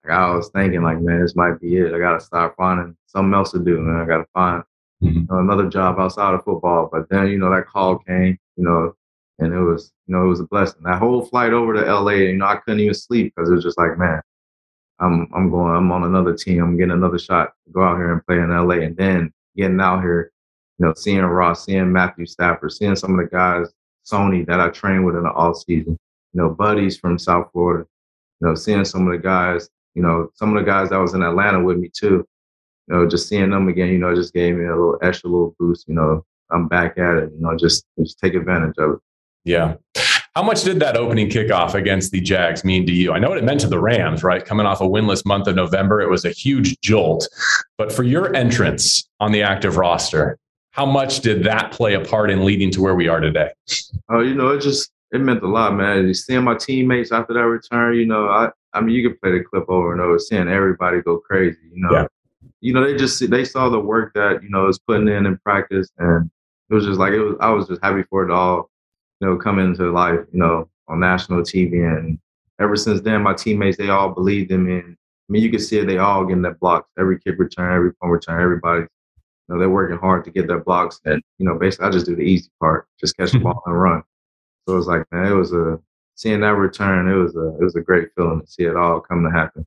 like 0.05 0.13
I 0.13 0.35
was 0.35 0.49
thinking, 0.51 0.83
like, 0.83 1.01
man, 1.01 1.21
this 1.21 1.37
might 1.37 1.61
be 1.61 1.77
it. 1.77 1.95
I 1.95 1.99
got 1.99 2.15
to 2.15 2.21
start 2.21 2.55
finding 2.57 2.97
something 3.07 3.35
else 3.35 3.53
to 3.53 3.59
do, 3.59 3.79
man. 3.81 4.01
I 4.01 4.07
got 4.07 4.19
to 4.19 4.27
find 4.33 4.63
mm-hmm. 5.03 5.21
you 5.21 5.27
know, 5.31 5.39
another 5.39 5.69
job 5.69 5.99
outside 5.99 6.35
of 6.35 6.45
football. 6.45 6.89
But 6.91 7.09
then 7.11 7.29
you 7.29 7.39
know 7.39 7.51
that 7.51 7.67
call 7.67 7.99
came, 7.99 8.39
you 8.57 8.65
know, 8.65 8.95
and 9.39 9.53
it 9.53 9.61
was 9.61 9.93
you 10.07 10.15
know 10.15 10.25
it 10.25 10.29
was 10.29 10.41
a 10.41 10.45
blessing. 10.45 10.83
That 10.85 10.99
whole 10.99 11.25
flight 11.27 11.53
over 11.53 11.75
to 11.75 12.01
LA, 12.01 12.13
you 12.13 12.37
know, 12.37 12.47
I 12.47 12.57
couldn't 12.57 12.81
even 12.81 12.95
sleep 12.95 13.35
because 13.35 13.51
it 13.51 13.55
was 13.55 13.65
just 13.65 13.79
like, 13.79 13.99
man, 13.99 14.21
I'm 14.99 15.29
I'm 15.35 15.51
going, 15.51 15.75
I'm 15.75 15.93
on 15.93 16.05
another 16.05 16.35
team, 16.35 16.63
I'm 16.63 16.77
getting 16.77 16.93
another 16.93 17.19
shot 17.19 17.53
to 17.67 17.73
go 17.73 17.83
out 17.83 17.97
here 17.97 18.13
and 18.13 18.25
play 18.27 18.37
in 18.37 18.51
LA, 18.51 18.77
and 18.77 18.97
then 18.97 19.33
getting 19.57 19.81
out 19.81 20.03
here, 20.03 20.33
you 20.81 20.87
know, 20.87 20.95
seeing 20.97 21.21
Ross, 21.21 21.67
seeing 21.67 21.93
Matthew 21.93 22.25
Stafford, 22.25 22.73
seeing 22.73 22.97
some 22.97 23.13
of 23.13 23.19
the 23.19 23.31
guys, 23.31 23.67
Sony 24.11 24.47
that 24.47 24.61
I 24.61 24.71
trained 24.71 25.05
with 25.05 25.15
in 25.15 25.25
the 25.25 25.29
off 25.29 25.59
season, 25.59 25.99
you 26.33 26.41
know, 26.41 26.49
buddies 26.49 26.97
from 26.97 27.19
South 27.19 27.51
Florida, 27.53 27.87
you 28.41 28.49
know, 28.49 28.55
seeing 28.55 28.87
some 28.87 29.07
of 29.07 29.13
the 29.13 29.19
guys, 29.19 29.69
you 29.95 30.03
know, 30.03 30.31
some 30.35 30.57
of 30.57 30.65
the 30.65 30.69
guys 30.69 30.89
that 30.89 30.97
was 30.97 31.13
in 31.13 31.23
Atlanta 31.23 31.63
with 31.63 31.77
me 31.77 31.91
too, 31.93 32.27
you 32.89 32.95
know, 32.95 33.07
just 33.07 33.29
seeing 33.29 33.51
them 33.51 33.69
again, 33.69 33.89
you 33.89 33.99
know, 33.99 34.15
just 34.15 34.33
gave 34.33 34.57
me 34.57 34.65
a 34.65 34.71
little 34.71 34.99
extra 35.03 35.29
little 35.29 35.55
boost, 35.59 35.87
you 35.87 35.95
know, 35.95 36.25
I'm 36.51 36.67
back 36.67 36.97
at 36.97 37.15
it, 37.17 37.33
you 37.35 37.43
know, 37.43 37.55
just 37.59 37.85
just 37.99 38.19
take 38.19 38.33
advantage 38.33 38.77
of 38.79 38.93
it. 38.93 38.99
Yeah. 39.45 39.75
How 40.35 40.43
much 40.43 40.63
did 40.63 40.81
that 40.81 40.97
opening 40.97 41.29
kickoff 41.29 41.75
against 41.75 42.11
the 42.11 42.23
Jags 42.23 42.65
mean 42.65 42.87
to 42.87 42.93
you? 42.93 43.13
I 43.13 43.19
know 43.19 43.29
what 43.29 43.37
it 43.37 43.45
meant 43.45 43.61
to 43.61 43.69
the 43.69 43.81
Rams, 43.81 44.23
right? 44.23 44.43
Coming 44.43 44.65
off 44.65 44.81
a 44.81 44.85
winless 44.85 45.27
month 45.27 45.47
of 45.47 45.57
November, 45.57 46.01
it 46.01 46.09
was 46.09 46.25
a 46.25 46.31
huge 46.31 46.81
jolt. 46.81 47.29
But 47.77 47.93
for 47.93 48.03
your 48.03 48.35
entrance 48.35 49.09
on 49.19 49.33
the 49.33 49.43
active 49.43 49.77
roster, 49.77 50.39
how 50.81 50.87
much 50.87 51.21
did 51.21 51.45
that 51.45 51.73
play 51.73 51.93
a 51.93 52.01
part 52.01 52.31
in 52.31 52.43
leading 52.43 52.71
to 52.71 52.81
where 52.81 52.95
we 52.95 53.07
are 53.07 53.21
today? 53.21 53.51
Oh, 54.09 54.21
you 54.21 54.35
know, 54.35 54.49
it 54.49 54.63
just 54.63 54.91
it 55.13 55.21
meant 55.21 55.43
a 55.43 55.47
lot, 55.47 55.75
man. 55.75 56.15
Seeing 56.15 56.43
my 56.43 56.55
teammates 56.55 57.13
after 57.13 57.35
that 57.35 57.45
return, 57.45 57.97
you 57.97 58.07
know, 58.07 58.29
I 58.29 58.49
I 58.73 58.81
mean, 58.81 58.95
you 58.95 59.07
could 59.07 59.21
play 59.21 59.33
the 59.33 59.45
clip 59.45 59.69
over 59.69 59.93
and 59.93 60.01
over, 60.01 60.19
seeing 60.19 60.49
everybody 60.49 61.03
go 61.03 61.19
crazy, 61.19 61.59
you 61.75 61.83
know. 61.83 61.93
Yeah. 61.93 62.07
You 62.63 62.73
know, 62.73 62.83
they 62.83 62.97
just 62.97 63.29
they 63.29 63.45
saw 63.45 63.69
the 63.69 63.79
work 63.79 64.15
that 64.15 64.43
you 64.43 64.49
know 64.49 64.65
was 64.65 64.79
putting 64.79 65.09
in 65.09 65.27
in 65.27 65.37
practice, 65.39 65.91
and 65.99 66.31
it 66.71 66.75
was 66.75 66.87
just 66.87 66.99
like 66.99 67.13
it 67.13 67.21
was. 67.21 67.37
I 67.41 67.51
was 67.51 67.69
just 67.69 67.83
happy 67.83 68.05
for 68.05 68.25
it 68.25 68.31
all 68.31 68.71
you 69.21 69.29
know, 69.29 69.37
come 69.37 69.59
into 69.59 69.91
life, 69.91 70.21
you 70.33 70.39
know, 70.39 70.67
on 70.89 71.01
national 71.01 71.43
TV. 71.43 71.87
And 71.87 72.19
ever 72.59 72.75
since 72.77 73.03
then, 73.03 73.23
my 73.23 73.35
teammates, 73.35 73.77
they 73.77 73.91
all 73.91 74.15
believed 74.15 74.51
in 74.51 74.65
me. 74.65 74.79
And 74.79 74.97
I 74.97 75.33
mean, 75.33 75.43
you 75.43 75.51
can 75.51 75.61
see 75.61 75.79
it, 75.79 75.87
they 75.87 75.99
all 75.99 76.25
getting 76.25 76.43
that 76.43 76.59
blocks, 76.59 76.89
every 76.99 77.21
kick 77.21 77.39
return, 77.39 77.77
every 77.77 77.93
punt 77.95 78.13
return, 78.13 78.43
everybody. 78.43 78.87
Know, 79.51 79.59
they're 79.59 79.69
working 79.71 79.99
hard 79.99 80.25
to 80.25 80.31
get 80.31 80.47
their 80.47 80.61
blocks. 80.61 81.01
And, 81.05 81.23
you 81.39 81.47
know, 81.47 81.59
basically, 81.59 81.89
I 81.89 81.91
just 81.91 82.07
do 82.07 82.15
the 82.15 82.23
easy 82.23 82.51
part, 82.61 82.87
just 83.01 83.17
catch 83.17 83.33
the 83.33 83.41
ball 83.41 83.63
and 83.67 83.81
run. 83.81 84.03
So 84.67 84.75
it 84.75 84.77
was 84.77 84.87
like, 84.87 85.05
man, 85.11 85.27
it 85.27 85.35
was 85.35 85.53
a, 85.53 85.79
seeing 86.15 86.41
that 86.41 86.55
return, 86.55 87.09
it 87.09 87.17
was 87.17 87.35
a, 87.35 87.49
it 87.61 87.65
was 87.65 87.75
a 87.75 87.81
great 87.81 88.09
feeling 88.17 88.41
to 88.41 88.47
see 88.47 88.63
it 88.63 88.77
all 88.77 89.01
come 89.01 89.25
to 89.25 89.31
happen. 89.31 89.67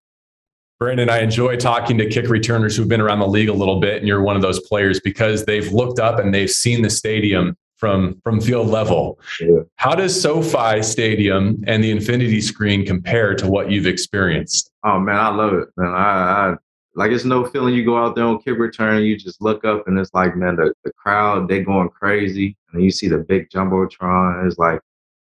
Brandon, 0.80 1.10
I 1.10 1.20
enjoy 1.20 1.58
talking 1.58 1.98
to 1.98 2.10
kick 2.10 2.30
returners 2.30 2.76
who've 2.76 2.88
been 2.88 3.02
around 3.02 3.20
the 3.20 3.28
league 3.28 3.50
a 3.50 3.54
little 3.54 3.80
bit, 3.80 3.98
and 3.98 4.08
you're 4.08 4.22
one 4.22 4.36
of 4.36 4.42
those 4.42 4.60
players 4.62 5.00
because 5.00 5.46
they've 5.46 5.72
looked 5.72 6.00
up 6.00 6.20
and 6.20 6.34
they've 6.34 6.50
seen 6.50 6.82
the 6.82 6.90
stadium 6.90 7.56
from 7.78 8.22
from 8.24 8.40
field 8.40 8.68
level. 8.68 9.20
Yeah. 9.42 9.60
How 9.76 9.96
does 9.96 10.20
SoFi 10.20 10.82
Stadium 10.82 11.64
and 11.68 11.84
the 11.84 11.92
Infinity 11.92 12.40
Screen 12.42 12.86
compare 12.86 13.36
to 13.36 13.48
what 13.48 13.72
you've 13.72 13.88
experienced? 13.88 14.72
Oh 14.84 15.00
man, 15.00 15.18
I 15.18 15.30
love 15.30 15.54
it, 15.54 15.68
man. 15.76 15.94
I, 15.94 16.52
I 16.52 16.56
like 16.96 17.12
it's 17.12 17.26
no 17.26 17.46
feeling. 17.46 17.74
You 17.74 17.86
go 17.86 17.98
out 17.98 18.16
there 18.16 18.26
on 18.26 18.42
kick 18.42 18.58
return, 18.58 19.04
you 19.04 19.18
just 19.18 19.42
look 19.42 19.66
up 19.66 19.88
and 19.88 19.98
it's 19.98 20.14
like, 20.14 20.36
man, 20.36 20.56
the, 20.56 20.74
the 20.84 20.92
crowd 20.94 21.48
they 21.48 21.62
going 21.62 21.90
crazy, 21.90 22.58
and 22.72 22.84
you 22.84 22.92
see 22.92 23.08
the 23.08 23.18
big 23.18 23.50
jumbotron. 23.50 24.46
It's 24.46 24.58
like, 24.58 24.80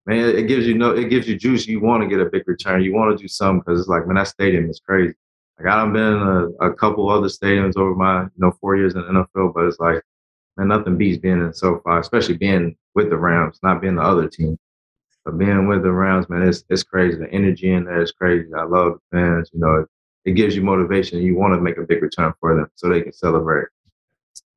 man, 0.06 0.36
it 0.36 0.48
gives 0.48 0.66
you 0.66 0.76
no, 0.76 0.92
it 0.92 1.10
gives 1.10 1.28
you 1.28 1.38
juice. 1.38 1.68
You 1.68 1.80
want 1.80 2.04
to 2.04 2.10
get 2.10 2.26
a 2.26 2.30
big 2.30 2.48
return. 2.48 2.84
You 2.84 2.94
want 2.94 3.18
to 3.18 3.22
do 3.22 3.28
something 3.28 3.60
because 3.60 3.80
it's 3.80 3.90
like, 3.90 4.08
man, 4.08 4.16
that 4.16 4.28
stadium 4.28 4.70
is 4.70 4.80
crazy. 4.80 5.14
Like 5.60 5.68
I've 5.68 5.92
been 5.92 6.02
in 6.02 6.22
a, 6.62 6.70
a 6.70 6.74
couple 6.74 7.10
other 7.10 7.28
stadiums 7.28 7.78
over 7.78 7.94
my 7.94 8.24
you 8.24 8.30
know 8.38 8.52
four 8.62 8.78
years 8.78 8.96
in 8.96 9.02
the 9.02 9.08
NFL, 9.08 9.54
but 9.54 9.66
it's 9.66 9.80
like 9.80 10.02
and 10.60 10.70
nothing 10.70 10.98
beats 10.98 11.18
being 11.18 11.40
in 11.40 11.54
SoFi, 11.54 12.00
especially 12.00 12.38
being 12.38 12.76
with 12.94 13.10
the 13.10 13.18
Rams, 13.18 13.60
not 13.64 13.82
being 13.82 13.96
the 13.96 14.02
other 14.02 14.28
team. 14.28 14.58
But 15.26 15.38
being 15.38 15.68
with 15.68 15.84
the 15.84 15.92
Rams, 15.92 16.30
man, 16.30 16.48
it's 16.48 16.64
it's 16.70 16.84
crazy. 16.84 17.18
The 17.18 17.32
energy 17.32 17.72
in 17.72 17.86
there 17.86 18.02
is 18.02 18.12
crazy. 18.12 18.48
I 18.54 18.64
love 18.64 19.00
the 19.12 19.18
fans. 19.18 19.50
You 19.54 19.60
know, 19.60 19.86
it, 20.26 20.32
gives 20.32 20.56
you 20.56 20.62
motivation. 20.62 21.22
You 21.22 21.36
want 21.36 21.54
to 21.54 21.62
make 21.62 21.78
a 21.78 21.82
big 21.82 22.02
return 22.02 22.34
for 22.40 22.56
them 22.56 22.68
so 22.76 22.90
they 22.90 23.02
can 23.02 23.14
celebrate. 23.14 23.68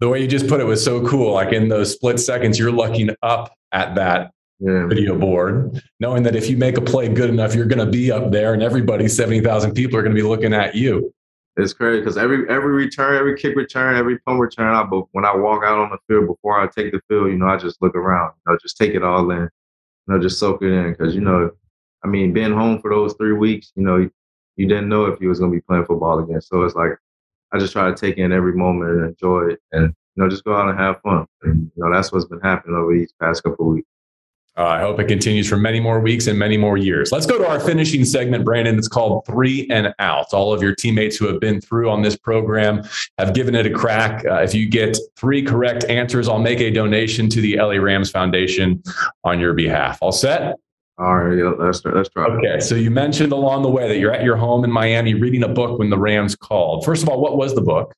The 0.00 0.09
way 0.09 0.21
you 0.21 0.26
just 0.26 0.49
put 0.49 0.61
it 0.61 0.64
was 0.64 0.85
so 0.85 1.07
cool. 1.07 1.35
Like 1.35 1.52
in 1.52 1.69
those 1.69 1.92
split 1.92 2.19
seconds, 2.19 2.59
you're 2.59 2.73
looking 2.73 3.11
up 3.23 3.54
at 3.73 3.95
that 3.95 4.33
yeah. 4.59 4.87
video 4.87 5.19
board, 5.19 5.83
knowing 6.00 6.23
that 6.25 6.37
if 6.37 6.49
you 6.49 6.57
make 6.57 6.76
a 6.76 6.81
play 6.81 7.09
good 7.09 7.31
enough, 7.31 7.54
you're 7.54 7.66
going 7.66 7.85
to 7.85 7.90
be 7.90 8.11
up 8.11 8.31
there, 8.31 8.54
and 8.54 8.62
everybody, 8.62 9.09
seventy 9.09 9.40
thousand 9.40 9.75
people, 9.75 9.99
are 9.99 10.02
going 10.02 10.14
to 10.14 10.21
be 10.21 10.26
looking 10.26 10.54
at 10.54 10.75
you. 10.75 11.12
It's 11.57 11.73
crazy 11.73 12.00
because 12.00 12.16
every 12.16 12.49
every 12.49 12.73
return, 12.73 13.16
every 13.16 13.37
kick 13.37 13.57
return, 13.57 13.97
every 13.97 14.19
punt 14.21 14.40
return, 14.40 14.75
I 14.75 14.83
when 15.12 15.25
I 15.25 15.37
walk 15.37 15.64
out 15.64 15.78
on 15.78 15.90
the 15.90 15.99
field 16.09 16.26
before 16.26 16.59
I 16.59 16.66
take 16.66 16.92
the 16.92 17.00
field, 17.09 17.28
you 17.28 17.37
know, 17.37 17.47
I 17.47 17.57
just 17.57 17.83
look 17.83 17.95
around, 17.95 18.33
you 18.47 18.52
know, 18.52 18.59
just 18.62 18.78
take 18.78 18.95
it 18.95 19.02
all 19.02 19.31
in, 19.31 19.42
you 19.42 19.49
know, 20.09 20.19
just 20.19 20.38
soak 20.38 20.62
it 20.62 20.73
in 20.73 20.92
because 20.92 21.14
you 21.14 21.21
know, 21.21 21.50
I 22.02 22.09
mean, 22.09 22.33
being 22.33 22.52
home 22.52 22.81
for 22.81 22.90
those 22.90 23.14
three 23.14 23.35
weeks, 23.35 23.73
you 23.75 23.83
know, 23.83 24.09
you, 24.56 24.66
didn't 24.66 24.88
know 24.88 25.06
if 25.06 25.21
you 25.21 25.28
was 25.28 25.40
gonna 25.40 25.52
be 25.52 25.61
playing 25.61 25.85
football 25.87 26.18
again, 26.18 26.40
so 26.40 26.62
it's 26.62 26.75
like 26.75 26.92
I 27.52 27.59
just 27.59 27.73
try 27.73 27.88
to 27.88 27.97
take 27.97 28.18
in 28.18 28.32
every 28.32 28.54
moment 28.54 28.90
and 28.90 29.06
enjoy 29.06 29.49
it, 29.49 29.61
and 29.73 29.94
you 30.16 30.23
know, 30.23 30.28
just 30.28 30.44
go 30.44 30.54
out 30.54 30.68
and 30.68 30.78
have 30.78 31.00
fun. 31.00 31.26
And, 31.42 31.71
you 31.75 31.85
know, 31.85 31.92
that's 31.92 32.12
what's 32.12 32.26
been 32.26 32.40
happening 32.40 32.76
over 32.76 32.92
these 32.92 33.12
past 33.21 33.42
couple 33.42 33.66
weeks. 33.66 33.88
Uh, 34.54 34.64
I 34.64 34.80
hope 34.80 35.00
it 35.00 35.09
continues 35.09 35.49
for 35.49 35.56
many 35.56 35.80
more 35.80 35.99
weeks 35.99 36.26
and 36.26 36.38
many 36.38 36.59
more 36.59 36.76
years. 36.76 37.11
Let's 37.11 37.25
go 37.25 37.38
to 37.38 37.49
our 37.49 37.59
finishing 37.59 38.04
segment, 38.04 38.44
Brandon. 38.44 38.76
It's 38.76 38.87
called 38.88 39.25
Three 39.25 39.66
and 39.71 39.94
Out. 39.99 40.35
All 40.35 40.52
of 40.52 40.61
your 40.61 40.75
teammates 40.75 41.16
who 41.16 41.26
have 41.26 41.40
been 41.40 41.59
through 41.59 41.88
on 41.88 42.02
this 42.02 42.16
program 42.16 42.82
have 43.16 43.32
given 43.32 43.54
it 43.54 43.64
a 43.64 43.71
crack. 43.71 44.26
Uh, 44.26 44.42
if 44.42 44.54
you 44.54 44.68
get 44.68 44.99
three 45.16 45.42
correct 45.42 45.85
answers, 45.85 46.28
I'll 46.28 46.38
make 46.38 46.61
a 46.61 46.71
donation 46.71 47.30
to 47.30 47.40
the 47.40 47.56
LA 47.56 47.76
Rams 47.76 48.11
Foundation 48.11 48.82
on 49.25 49.40
your 49.40 49.54
behalf. 49.54 49.99
All 50.02 50.12
set? 50.12 50.56
All 51.02 51.16
right, 51.16 51.37
yeah, 51.37 51.49
let's 51.59 51.85
let's 51.85 52.09
try. 52.11 52.26
Okay, 52.26 52.61
so 52.61 52.76
you 52.76 52.88
mentioned 52.88 53.32
along 53.32 53.62
the 53.62 53.68
way 53.68 53.88
that 53.88 53.99
you're 53.99 54.12
at 54.12 54.23
your 54.23 54.37
home 54.37 54.62
in 54.62 54.71
Miami 54.71 55.14
reading 55.14 55.42
a 55.42 55.49
book 55.49 55.80
when 55.80 55.90
the 55.90 55.99
Rams 55.99 56.37
called. 56.37 56.85
First 56.85 57.02
of 57.02 57.09
all, 57.09 57.21
what 57.21 57.37
was 57.37 57.56
the 57.56 57.61
book? 57.61 57.92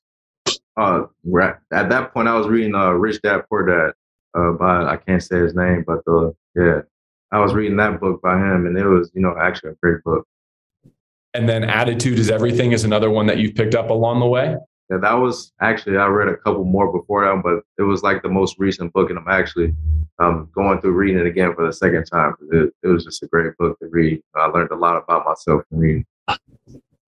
Uh, 0.75 1.03
at, 1.39 1.59
at 1.71 1.89
that 1.89 2.15
point, 2.15 2.27
I 2.27 2.35
was 2.35 2.47
reading 2.47 2.73
uh, 2.73 2.89
Rich 2.93 3.21
Dad 3.21 3.43
Poor 3.47 3.63
Dad 3.63 3.93
uh, 4.33 4.53
by 4.53 4.85
I 4.85 4.97
can't 4.97 5.21
say 5.21 5.37
his 5.37 5.53
name, 5.53 5.83
but 5.85 6.03
the 6.05 6.33
yeah, 6.55 6.81
I 7.31 7.39
was 7.41 7.53
reading 7.53 7.77
that 7.77 7.99
book 7.99 8.23
by 8.23 8.37
him, 8.37 8.65
and 8.65 8.75
it 8.75 8.87
was 8.87 9.11
you 9.13 9.21
know 9.21 9.35
actually 9.39 9.73
a 9.73 9.75
great 9.83 10.03
book. 10.03 10.25
And 11.35 11.47
then 11.47 11.63
Attitude 11.63 12.17
is 12.17 12.31
Everything 12.31 12.71
is 12.71 12.85
another 12.85 13.11
one 13.11 13.27
that 13.27 13.37
you've 13.37 13.53
picked 13.53 13.75
up 13.75 13.91
along 13.91 14.19
the 14.19 14.25
way. 14.25 14.55
Yeah, 14.89 14.97
that 14.97 15.13
was 15.13 15.51
actually 15.61 15.97
I 15.97 16.05
read 16.07 16.27
a 16.27 16.37
couple 16.37 16.63
more 16.63 16.91
before 16.91 17.25
that, 17.25 17.41
but 17.43 17.63
it 17.81 17.87
was 17.87 18.03
like 18.03 18.21
the 18.21 18.29
most 18.29 18.55
recent 18.59 18.93
book, 18.93 19.09
and 19.09 19.17
I'm 19.17 19.27
actually 19.27 19.73
um, 20.19 20.49
going 20.53 20.79
through 20.79 20.91
reading 20.91 21.19
it 21.19 21.25
again 21.25 21.55
for 21.55 21.65
the 21.65 21.73
second 21.73 22.05
time. 22.05 22.35
It, 22.51 22.71
it 22.83 22.87
was 22.87 23.03
just 23.03 23.23
a 23.23 23.27
great 23.27 23.57
book 23.57 23.79
to 23.79 23.87
read. 23.87 24.21
I 24.35 24.45
learned 24.45 24.71
a 24.71 24.75
lot 24.75 24.95
about 24.97 25.25
myself 25.25 25.63
from 25.69 25.79
reading. 25.79 26.05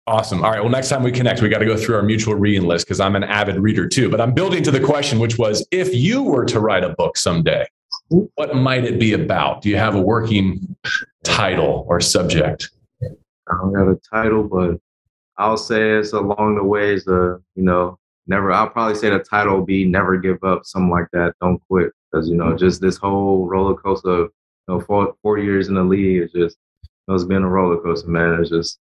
Awesome. 0.07 0.43
All 0.43 0.49
right. 0.49 0.59
Well, 0.59 0.71
next 0.71 0.89
time 0.89 1.03
we 1.03 1.11
connect, 1.11 1.43
we 1.43 1.49
got 1.49 1.59
to 1.59 1.65
go 1.65 1.77
through 1.77 1.95
our 1.95 2.01
mutual 2.01 2.33
reading 2.33 2.67
list 2.67 2.87
because 2.87 2.99
I'm 2.99 3.15
an 3.15 3.23
avid 3.23 3.59
reader 3.59 3.87
too. 3.87 4.09
But 4.09 4.19
I'm 4.19 4.33
building 4.33 4.63
to 4.63 4.71
the 4.71 4.79
question, 4.79 5.19
which 5.19 5.37
was 5.37 5.67
if 5.69 5.93
you 5.93 6.23
were 6.23 6.45
to 6.45 6.59
write 6.59 6.83
a 6.83 6.89
book 6.89 7.15
someday, 7.15 7.67
what 8.09 8.55
might 8.55 8.85
it 8.85 8.99
be 8.99 9.13
about? 9.13 9.61
Do 9.61 9.69
you 9.69 9.77
have 9.77 9.93
a 9.93 10.01
working 10.01 10.75
title 11.23 11.85
or 11.87 12.01
subject? 12.01 12.71
I 13.03 13.57
don't 13.57 13.71
got 13.71 13.87
a 13.87 13.99
title, 14.11 14.43
but 14.43 14.79
I'll 15.39 15.57
say 15.57 15.91
it's 15.91 16.11
along 16.13 16.55
the 16.55 16.63
ways 16.63 17.07
of, 17.07 17.41
you 17.55 17.63
know, 17.63 17.97
never, 18.27 18.51
I'll 18.51 18.69
probably 18.69 18.95
say 18.95 19.09
the 19.09 19.19
title 19.19 19.55
will 19.57 19.65
be 19.65 19.85
Never 19.85 20.17
Give 20.17 20.43
Up, 20.43 20.65
something 20.65 20.91
like 20.91 21.07
that. 21.13 21.33
Don't 21.41 21.61
quit. 21.69 21.91
Because, 22.11 22.27
you 22.27 22.35
know, 22.35 22.55
just 22.55 22.81
this 22.81 22.97
whole 22.97 23.47
roller 23.47 23.75
coaster 23.75 24.09
of, 24.09 24.31
you 24.67 24.75
know, 24.75 24.81
four, 24.81 25.15
four 25.21 25.37
years 25.37 25.69
in 25.69 25.75
the 25.75 25.83
league 25.83 26.23
is 26.23 26.31
just, 26.33 26.57
it's 27.07 27.23
been 27.23 27.43
a 27.43 27.49
roller 27.49 27.81
coaster, 27.81 28.09
man. 28.09 28.39
It's 28.41 28.49
just, 28.49 28.79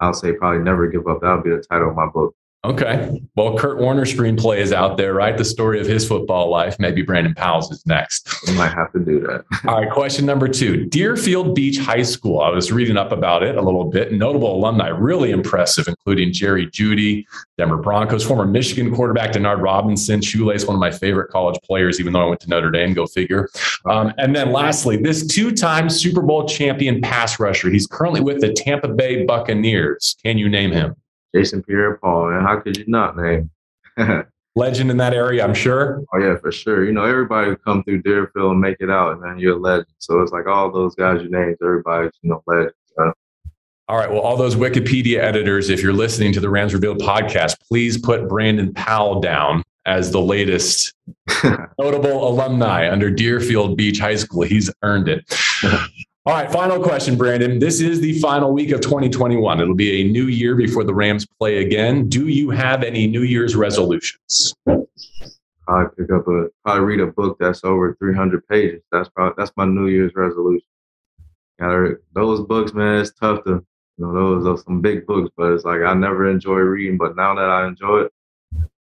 I'll 0.00 0.14
say 0.14 0.32
probably 0.32 0.62
Never 0.62 0.86
Give 0.86 1.06
Up. 1.08 1.20
That'll 1.20 1.42
be 1.42 1.50
the 1.50 1.64
title 1.68 1.90
of 1.90 1.96
my 1.96 2.06
book. 2.06 2.34
Okay. 2.64 3.22
Well, 3.36 3.56
Kurt 3.56 3.78
Warner's 3.78 4.12
screenplay 4.12 4.58
is 4.58 4.72
out 4.72 4.96
there, 4.96 5.14
right? 5.14 5.38
The 5.38 5.44
story 5.44 5.80
of 5.80 5.86
his 5.86 6.06
football 6.06 6.50
life. 6.50 6.76
Maybe 6.80 7.02
Brandon 7.02 7.32
Powell's 7.32 7.70
is 7.70 7.86
next. 7.86 8.28
We 8.48 8.54
might 8.54 8.72
have 8.72 8.92
to 8.94 8.98
do 8.98 9.20
that. 9.20 9.44
All 9.68 9.80
right. 9.80 9.88
Question 9.88 10.26
number 10.26 10.48
two 10.48 10.86
Deerfield 10.86 11.54
Beach 11.54 11.78
High 11.78 12.02
School. 12.02 12.40
I 12.40 12.50
was 12.50 12.72
reading 12.72 12.96
up 12.96 13.12
about 13.12 13.44
it 13.44 13.56
a 13.56 13.62
little 13.62 13.84
bit. 13.84 14.12
Notable 14.12 14.56
alumni, 14.56 14.88
really 14.88 15.30
impressive, 15.30 15.86
including 15.86 16.32
Jerry 16.32 16.66
Jeudy, 16.66 17.24
Denver 17.58 17.76
Broncos, 17.76 18.26
former 18.26 18.46
Michigan 18.46 18.92
quarterback 18.92 19.32
Denard 19.32 19.62
Robinson, 19.62 20.20
Shoelace, 20.20 20.66
one 20.66 20.74
of 20.74 20.80
my 20.80 20.90
favorite 20.90 21.30
college 21.30 21.60
players, 21.62 22.00
even 22.00 22.12
though 22.12 22.22
I 22.22 22.26
went 22.26 22.40
to 22.40 22.48
Notre 22.48 22.72
Dame, 22.72 22.92
go 22.92 23.06
figure. 23.06 23.48
Um, 23.86 24.12
and 24.18 24.34
then 24.34 24.50
lastly, 24.50 24.96
this 24.96 25.24
two 25.24 25.52
time 25.52 25.88
Super 25.88 26.22
Bowl 26.22 26.48
champion 26.48 27.00
pass 27.02 27.38
rusher. 27.38 27.70
He's 27.70 27.86
currently 27.86 28.20
with 28.20 28.40
the 28.40 28.52
Tampa 28.52 28.88
Bay 28.88 29.24
Buccaneers. 29.24 30.16
Can 30.24 30.38
you 30.38 30.48
name 30.48 30.72
him? 30.72 30.96
Jason 31.34 31.62
Pierre 31.62 31.96
Paul, 31.98 32.30
and 32.30 32.46
how 32.46 32.60
could 32.60 32.76
you 32.76 32.84
not 32.86 33.16
name? 33.16 33.50
legend 34.56 34.90
in 34.90 34.96
that 34.96 35.14
area, 35.14 35.44
I'm 35.44 35.54
sure. 35.54 36.02
Oh 36.12 36.18
yeah, 36.18 36.36
for 36.36 36.50
sure. 36.50 36.84
You 36.84 36.92
know, 36.92 37.04
everybody 37.04 37.50
who 37.50 37.56
come 37.56 37.84
through 37.84 38.02
Deerfield 38.02 38.52
and 38.52 38.60
make 38.60 38.76
it 38.80 38.90
out, 38.90 39.20
man, 39.20 39.38
you're 39.38 39.56
a 39.56 39.60
legend. 39.60 39.86
So 39.98 40.20
it's 40.20 40.32
like 40.32 40.46
all 40.46 40.70
those 40.70 40.94
guys 40.94 41.22
you 41.22 41.30
named, 41.30 41.56
everybody's 41.62 42.12
you 42.22 42.30
know 42.30 42.42
legends. 42.46 42.74
All 43.88 43.96
right. 43.96 44.10
Well, 44.10 44.20
all 44.20 44.36
those 44.36 44.54
Wikipedia 44.54 45.18
editors, 45.18 45.70
if 45.70 45.82
you're 45.82 45.94
listening 45.94 46.30
to 46.34 46.40
the 46.40 46.50
Rams 46.50 46.74
Revealed 46.74 46.98
podcast, 46.98 47.56
please 47.66 47.96
put 47.96 48.28
Brandon 48.28 48.74
Powell 48.74 49.18
down 49.18 49.62
as 49.86 50.10
the 50.10 50.20
latest 50.20 50.92
notable 51.78 52.28
alumni 52.28 52.90
under 52.90 53.10
Deerfield 53.10 53.78
Beach 53.78 53.98
High 53.98 54.16
School. 54.16 54.42
He's 54.42 54.70
earned 54.82 55.08
it. 55.08 55.24
All 56.28 56.34
right, 56.34 56.52
final 56.52 56.78
question, 56.78 57.16
Brandon. 57.16 57.58
This 57.58 57.80
is 57.80 58.02
the 58.02 58.12
final 58.20 58.52
week 58.52 58.70
of 58.72 58.82
2021. 58.82 59.60
It'll 59.62 59.74
be 59.74 60.02
a 60.02 60.04
new 60.04 60.26
year 60.26 60.54
before 60.54 60.84
the 60.84 60.92
Rams 60.92 61.24
play 61.24 61.64
again. 61.64 62.06
Do 62.06 62.28
you 62.28 62.50
have 62.50 62.82
any 62.82 63.06
New 63.06 63.22
Year's 63.22 63.56
resolutions? 63.56 64.54
Probably 64.66 65.86
pick 65.96 66.12
up 66.12 66.28
a, 66.28 66.48
probably 66.62 66.84
read 66.84 67.00
a 67.00 67.06
book 67.06 67.38
that's 67.40 67.64
over 67.64 67.94
300 67.94 68.46
pages. 68.46 68.82
That's 68.92 69.08
probably 69.08 69.36
that's 69.38 69.56
my 69.56 69.64
New 69.64 69.86
Year's 69.86 70.12
resolution. 70.14 70.66
Got 71.58 71.96
those 72.12 72.42
books, 72.42 72.74
man. 72.74 73.00
It's 73.00 73.12
tough 73.12 73.42
to, 73.44 73.64
you 73.96 74.04
know, 74.04 74.12
those 74.12 74.46
are 74.46 74.62
some 74.62 74.82
big 74.82 75.06
books, 75.06 75.30
but 75.34 75.52
it's 75.52 75.64
like 75.64 75.80
I 75.80 75.94
never 75.94 76.30
enjoy 76.30 76.56
reading. 76.56 76.98
But 76.98 77.16
now 77.16 77.34
that 77.36 77.48
I 77.48 77.66
enjoy 77.66 78.00
it, 78.00 78.12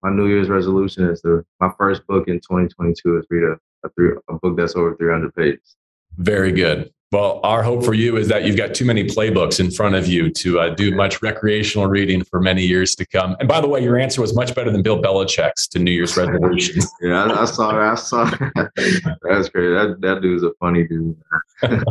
my 0.02 0.10
New 0.10 0.26
Year's 0.26 0.50
resolution 0.50 1.08
is 1.08 1.22
to 1.22 1.46
my 1.60 1.70
first 1.78 2.08
book 2.08 2.30
in 2.30 2.38
2022 2.40 3.20
is 3.20 3.28
read 3.30 3.44
a 3.44 3.60
a, 3.84 3.90
three, 3.90 4.14
a 4.28 4.34
book 4.34 4.58
that's 4.58 4.76
over 4.76 4.96
300 4.96 5.36
pages. 5.36 5.76
Very 6.18 6.52
good. 6.52 6.92
Well, 7.14 7.40
our 7.44 7.64
hope 7.64 7.86
for 7.86 7.94
you 7.94 8.18
is 8.18 8.28
that 8.28 8.44
you've 8.44 8.58
got 8.58 8.74
too 8.74 8.84
many 8.84 9.06
playbooks 9.06 9.62
in 9.62 9.72
front 9.72 9.96
of 9.96 10.08
you 10.08 10.30
to 10.32 10.60
uh, 10.60 10.70
do 10.76 10.94
much 10.94 11.22
recreational 11.22 11.88
reading 11.88 12.22
for 12.22 12.42
many 12.42 12.66
years 12.66 12.96
to 12.96 13.06
come. 13.06 13.38
And 13.40 13.48
by 13.48 13.62
the 13.62 13.68
way, 13.68 13.82
your 13.82 13.98
answer 13.98 14.20
was 14.20 14.36
much 14.36 14.54
better 14.54 14.70
than 14.70 14.82
Bill 14.82 15.02
Belichick's 15.02 15.70
to 15.70 15.80
New 15.80 15.92
Year's 15.92 16.18
resolutions. 16.18 16.92
yeah, 17.02 17.24
I, 17.24 17.44
I, 17.44 17.46
saw. 17.46 17.92
I 17.92 17.96
saw. 17.96 18.26
That's 18.56 19.48
great. 19.48 19.70
That 19.70 19.98
that 20.02 20.22
dude's 20.22 20.44
a 20.44 20.52
funny 20.60 20.86
dude. 20.86 21.16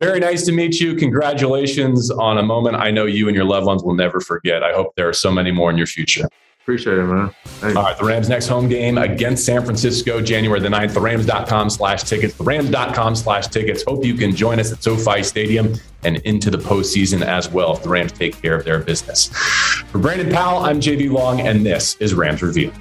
Very 0.00 0.18
nice 0.18 0.44
to 0.46 0.52
meet 0.52 0.80
you. 0.80 0.96
Congratulations 0.96 2.10
on 2.10 2.36
a 2.38 2.42
moment 2.42 2.74
I 2.74 2.90
know 2.90 3.06
you 3.06 3.28
and 3.28 3.36
your 3.36 3.44
loved 3.44 3.66
ones 3.66 3.84
will 3.84 3.94
never 3.94 4.20
forget. 4.20 4.64
I 4.64 4.72
hope 4.72 4.96
there 4.96 5.08
are 5.08 5.14
so 5.14 5.30
many 5.30 5.52
more 5.52 5.70
in 5.70 5.78
your 5.78 5.86
future. 5.86 6.28
Appreciate 6.64 6.96
it, 6.96 7.04
man. 7.04 7.30
Thanks. 7.44 7.76
All 7.76 7.82
right, 7.82 7.98
the 7.98 8.06
Rams' 8.06 8.30
next 8.30 8.46
home 8.46 8.70
game 8.70 8.96
against 8.96 9.44
San 9.44 9.62
Francisco, 9.66 10.22
January 10.22 10.60
the 10.60 10.68
9th. 10.68 10.94
TheRams.com 10.94 11.68
slash 11.68 12.04
tickets. 12.04 12.32
The 12.38 12.44
TheRams.com 12.44 13.16
slash 13.16 13.48
tickets. 13.48 13.84
Hope 13.86 14.02
you 14.02 14.14
can 14.14 14.34
join 14.34 14.58
us 14.58 14.72
at 14.72 14.82
SoFi 14.82 15.22
Stadium 15.22 15.74
and 16.04 16.16
into 16.18 16.50
the 16.50 16.56
postseason 16.56 17.20
as 17.20 17.50
well 17.50 17.76
if 17.76 17.82
the 17.82 17.90
Rams 17.90 18.12
take 18.12 18.40
care 18.40 18.56
of 18.56 18.64
their 18.64 18.78
business. 18.78 19.26
For 19.26 19.98
Brandon 19.98 20.32
Powell, 20.32 20.64
I'm 20.64 20.80
JB 20.80 21.10
Long, 21.10 21.42
and 21.42 21.66
this 21.66 21.96
is 21.96 22.14
Rams 22.14 22.40
Revealed. 22.40 22.72